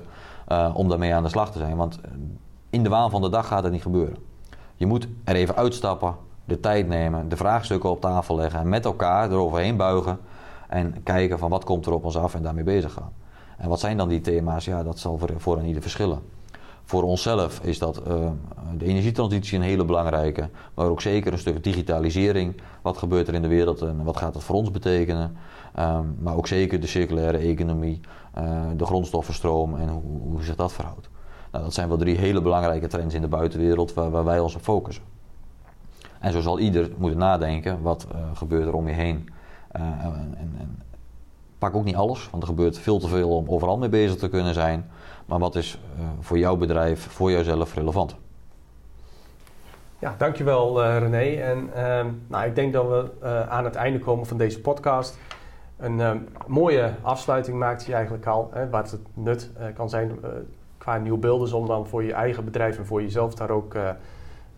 uh, 0.48 0.70
om 0.74 0.88
daarmee 0.88 1.14
aan 1.14 1.22
de 1.22 1.28
slag 1.28 1.52
te 1.52 1.58
zijn. 1.58 1.76
Want 1.76 1.98
in 2.70 2.82
de 2.82 2.88
waan 2.88 3.10
van 3.10 3.22
de 3.22 3.28
dag 3.28 3.46
gaat 3.46 3.62
het 3.62 3.72
niet 3.72 3.82
gebeuren. 3.82 4.16
Je 4.76 4.86
moet 4.86 5.08
er 5.24 5.34
even 5.34 5.56
uitstappen, 5.56 6.14
de 6.46 6.61
tijd 6.61 6.88
nemen, 6.88 7.28
de 7.28 7.37
vraagstukken 7.37 7.90
op 7.90 8.00
tafel 8.00 8.37
leggen 8.37 8.61
en 8.61 8.68
met 8.68 8.85
elkaar 8.85 9.30
eroverheen 9.30 9.76
buigen 9.76 10.18
en 10.68 11.02
kijken 11.02 11.38
van 11.38 11.50
wat 11.50 11.64
komt 11.64 11.87
er 11.87 11.92
op 11.92 12.04
ons 12.04 12.16
af 12.16 12.35
en 12.35 12.42
daarmee 12.42 12.64
bezig 12.64 12.92
gaan. 12.92 13.12
En 13.56 13.68
wat 13.68 13.80
zijn 13.80 13.96
dan 13.96 14.09
die 14.09 14.20
thema's? 14.20 14.64
Ja, 14.64 14.82
dat 14.82 14.98
zal 14.98 15.18
voor, 15.18 15.30
voor 15.37 15.59
een 15.59 15.66
ieder 15.66 15.82
verschillen. 15.82 16.20
Voor 16.85 17.02
onszelf 17.02 17.61
is 17.62 17.78
dat 17.78 18.02
uh, 18.09 18.30
de 18.76 18.85
energietransitie 18.85 19.59
een 19.59 19.64
hele 19.64 19.85
belangrijke, 19.85 20.48
maar 20.74 20.87
ook 20.87 21.00
zeker 21.00 21.32
een 21.32 21.38
stuk 21.38 21.64
digitalisering. 21.64 22.61
Wat 22.82 22.96
gebeurt 22.96 23.28
er 23.28 23.35
in 23.35 23.42
de 23.42 23.48
wereld 23.48 23.82
en 23.82 24.04
wat 24.04 24.16
gaat 24.16 24.32
dat 24.32 24.44
voor 24.44 24.56
ons 24.56 24.70
betekenen? 24.70 25.37
Um, 25.78 26.16
maar 26.18 26.37
ook 26.37 26.46
zeker 26.46 26.80
de 26.80 26.87
circulaire 26.87 27.38
economie, 27.38 28.00
uh, 28.38 28.61
de 28.76 28.85
grondstoffenstroom 28.85 29.76
en 29.76 29.88
hoe, 29.88 30.02
hoe 30.20 30.42
zich 30.42 30.56
dat 30.56 30.72
verhoudt. 30.72 31.09
Nou, 31.52 31.64
dat 31.64 31.74
zijn 31.74 31.88
wel 31.88 31.96
drie 31.96 32.16
hele 32.16 32.42
belangrijke 32.42 32.87
trends 32.87 33.14
in 33.14 33.20
de 33.20 33.28
buitenwereld 33.28 33.94
waar, 33.94 34.11
waar 34.11 34.24
wij 34.24 34.40
ons 34.40 34.54
op 34.54 34.62
focussen. 34.62 35.15
En 36.20 36.33
zo 36.33 36.40
zal 36.40 36.59
ieder 36.59 36.90
moeten 36.96 37.18
nadenken, 37.18 37.83
wat 37.83 38.07
uh, 38.12 38.18
gebeurt 38.35 38.66
er 38.66 38.74
om 38.74 38.88
je 38.88 38.94
heen? 38.94 39.29
Uh, 39.76 39.83
en, 39.83 40.35
en, 40.38 40.83
pak 41.59 41.74
ook 41.74 41.85
niet 41.85 41.96
alles, 41.96 42.31
want 42.31 42.42
er 42.42 42.48
gebeurt 42.48 42.79
veel 42.79 42.98
te 42.98 43.09
veel 43.09 43.37
om 43.37 43.48
overal 43.48 43.79
mee 43.79 43.88
bezig 43.88 44.16
te 44.16 44.29
kunnen 44.29 44.55
zijn. 44.55 44.90
Maar 45.26 45.38
wat 45.38 45.55
is 45.55 45.79
uh, 45.98 46.05
voor 46.20 46.38
jouw 46.38 46.57
bedrijf, 46.57 47.07
voor 47.11 47.31
jouzelf 47.31 47.74
relevant? 47.74 48.16
Ja, 49.98 50.14
dankjewel 50.18 50.85
uh, 50.85 50.98
René. 50.98 51.42
En 51.42 51.70
uh, 51.76 52.12
nou, 52.26 52.46
ik 52.46 52.55
denk 52.55 52.72
dat 52.72 52.88
we 52.88 53.11
uh, 53.22 53.48
aan 53.48 53.64
het 53.64 53.74
einde 53.74 53.98
komen 53.98 54.26
van 54.26 54.37
deze 54.37 54.61
podcast. 54.61 55.18
Een 55.76 55.98
uh, 55.98 56.11
mooie 56.46 56.94
afsluiting 57.02 57.59
maakt 57.59 57.87
hij 57.87 57.94
eigenlijk 57.94 58.26
al. 58.26 58.50
Hè, 58.52 58.70
wat 58.70 58.90
het 58.90 59.00
nut 59.14 59.50
kan 59.74 59.88
zijn 59.88 60.18
qua 60.79 60.96
nieuw 60.96 61.16
beelders 61.16 61.52
om 61.52 61.66
dan 61.66 61.87
voor 61.87 62.05
je 62.05 62.12
eigen 62.12 62.44
bedrijf 62.44 62.79
en 62.79 62.87
voor 62.87 63.02
jezelf 63.02 63.35
daar 63.35 63.50
ook 63.50 63.74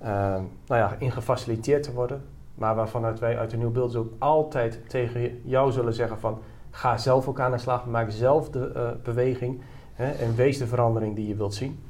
nou 0.01 0.49
ja, 0.67 0.95
in 0.99 1.13
gefaciliteerd 1.13 1.83
te 1.83 1.93
worden. 1.93 2.25
Maar 2.55 2.75
waarvan 2.75 3.19
wij 3.19 3.39
uit 3.39 3.51
de 3.51 3.57
nieuw 3.57 3.71
beelders 3.71 3.97
ook 3.97 4.13
altijd 4.19 4.81
tegen 4.89 5.41
jou 5.45 5.73
zullen 5.73 5.95
zeggen 5.95 6.19
van... 6.19 6.39
ga 6.71 6.97
zelf 6.97 7.29
ook 7.29 7.41
aan 7.41 7.51
de 7.51 7.59
slag, 7.59 7.87
maak 7.87 8.11
zelf 8.11 8.51
de 8.51 8.97
beweging... 9.03 9.61
Hè, 9.99 10.11
en 10.11 10.35
wees 10.35 10.59
de 10.59 10.67
verandering 10.67 11.17
die 11.17 11.29
je 11.29 11.35
wilt 11.35 11.55
zien. 11.55 11.81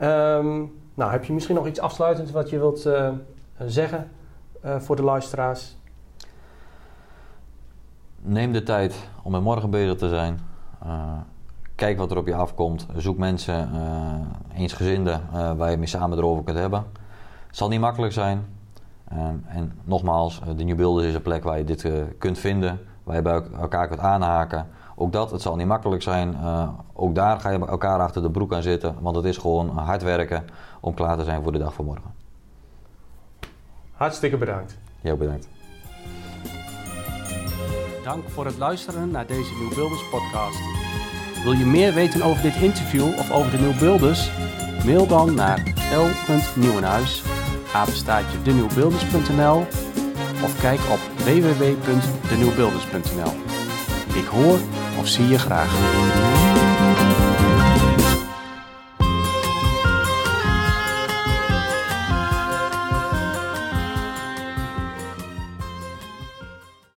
Um, 0.00 0.72
nou, 0.94 1.10
heb 1.10 1.24
je 1.24 1.32
misschien 1.32 1.54
nog 1.54 1.66
iets 1.66 1.80
afsluitends 1.80 2.30
wat 2.30 2.50
je 2.50 2.58
wilt 2.58 2.86
uh, 2.86 3.08
zeggen 3.58 4.10
uh, 4.64 4.76
voor 4.78 4.96
de 4.96 5.02
luisteraars? 5.02 5.76
Neem 8.20 8.52
de 8.52 8.62
tijd 8.62 9.08
om 9.22 9.32
met 9.32 9.42
morgen 9.42 9.70
bezig 9.70 9.96
te 9.96 10.08
zijn. 10.08 10.40
Uh, 10.86 11.12
kijk 11.74 11.98
wat 11.98 12.10
er 12.10 12.16
op 12.16 12.26
je 12.26 12.34
afkomt. 12.34 12.86
Zoek 12.96 13.18
mensen, 13.18 13.70
eensgezinden, 14.54 15.20
waar 15.56 15.70
je 15.70 15.76
mee 15.76 15.86
samen 15.86 16.18
erover 16.18 16.44
kunt 16.44 16.58
hebben. 16.58 16.84
Het 17.54 17.62
zal 17.62 17.72
niet 17.72 17.80
makkelijk 17.80 18.12
zijn. 18.12 18.46
en 19.46 19.72
nogmaals, 19.84 20.40
de 20.56 20.64
New 20.64 20.76
Builders 20.76 21.06
is 21.06 21.14
een 21.14 21.22
plek 21.22 21.44
waar 21.44 21.58
je 21.58 21.64
dit 21.64 21.88
kunt 22.18 22.38
vinden. 22.38 22.80
Waar 23.04 23.16
je 23.16 23.22
bij 23.22 23.42
elkaar 23.60 23.88
kunt 23.88 24.00
aanhaken. 24.00 24.66
Ook 24.96 25.12
dat, 25.12 25.30
het 25.30 25.42
zal 25.42 25.56
niet 25.56 25.66
makkelijk 25.66 26.02
zijn. 26.02 26.36
Uh, 26.42 26.68
ook 26.92 27.14
daar 27.14 27.40
ga 27.40 27.50
je 27.50 27.58
elkaar 27.58 28.00
achter 28.00 28.22
de 28.22 28.30
broek 28.30 28.52
aan 28.52 28.62
zitten. 28.62 28.94
Want 29.00 29.16
het 29.16 29.24
is 29.24 29.36
gewoon 29.36 29.68
hard 29.68 30.02
werken 30.02 30.44
om 30.80 30.94
klaar 30.94 31.16
te 31.16 31.24
zijn 31.24 31.42
voor 31.42 31.52
de 31.52 31.58
dag 31.58 31.74
van 31.74 31.84
morgen. 31.84 32.14
Hartstikke 33.92 34.36
bedankt. 34.36 34.78
Jou 35.00 35.18
bedankt. 35.18 35.48
Dank 38.04 38.28
voor 38.28 38.44
het 38.44 38.58
luisteren 38.58 39.10
naar 39.10 39.26
deze 39.26 39.54
Nieuw 39.60 39.74
Builders 39.74 40.08
podcast. 40.10 40.58
Wil 41.44 41.52
je 41.52 41.66
meer 41.66 41.94
weten 41.94 42.22
over 42.22 42.42
dit 42.42 42.56
interview 42.56 43.18
of 43.18 43.32
over 43.32 43.50
de 43.50 43.58
Nieuw 43.58 43.78
Builders? 43.78 44.30
Mail 44.84 45.06
dan 45.06 45.34
naar 45.34 45.72
l.nieuwenhuis, 45.94 47.22
apenstaatje 47.74 48.42
denieuwbuilders.nl 48.42 49.66
of 50.42 50.60
kijk 50.60 50.80
op 50.90 50.98
www.denieuwbuilders.nl. 51.24 53.32
Ik 54.14 54.26
hoor 54.26 54.58
of 54.98 55.08
zie 55.08 55.28
je 55.28 55.38
graag. 55.38 55.72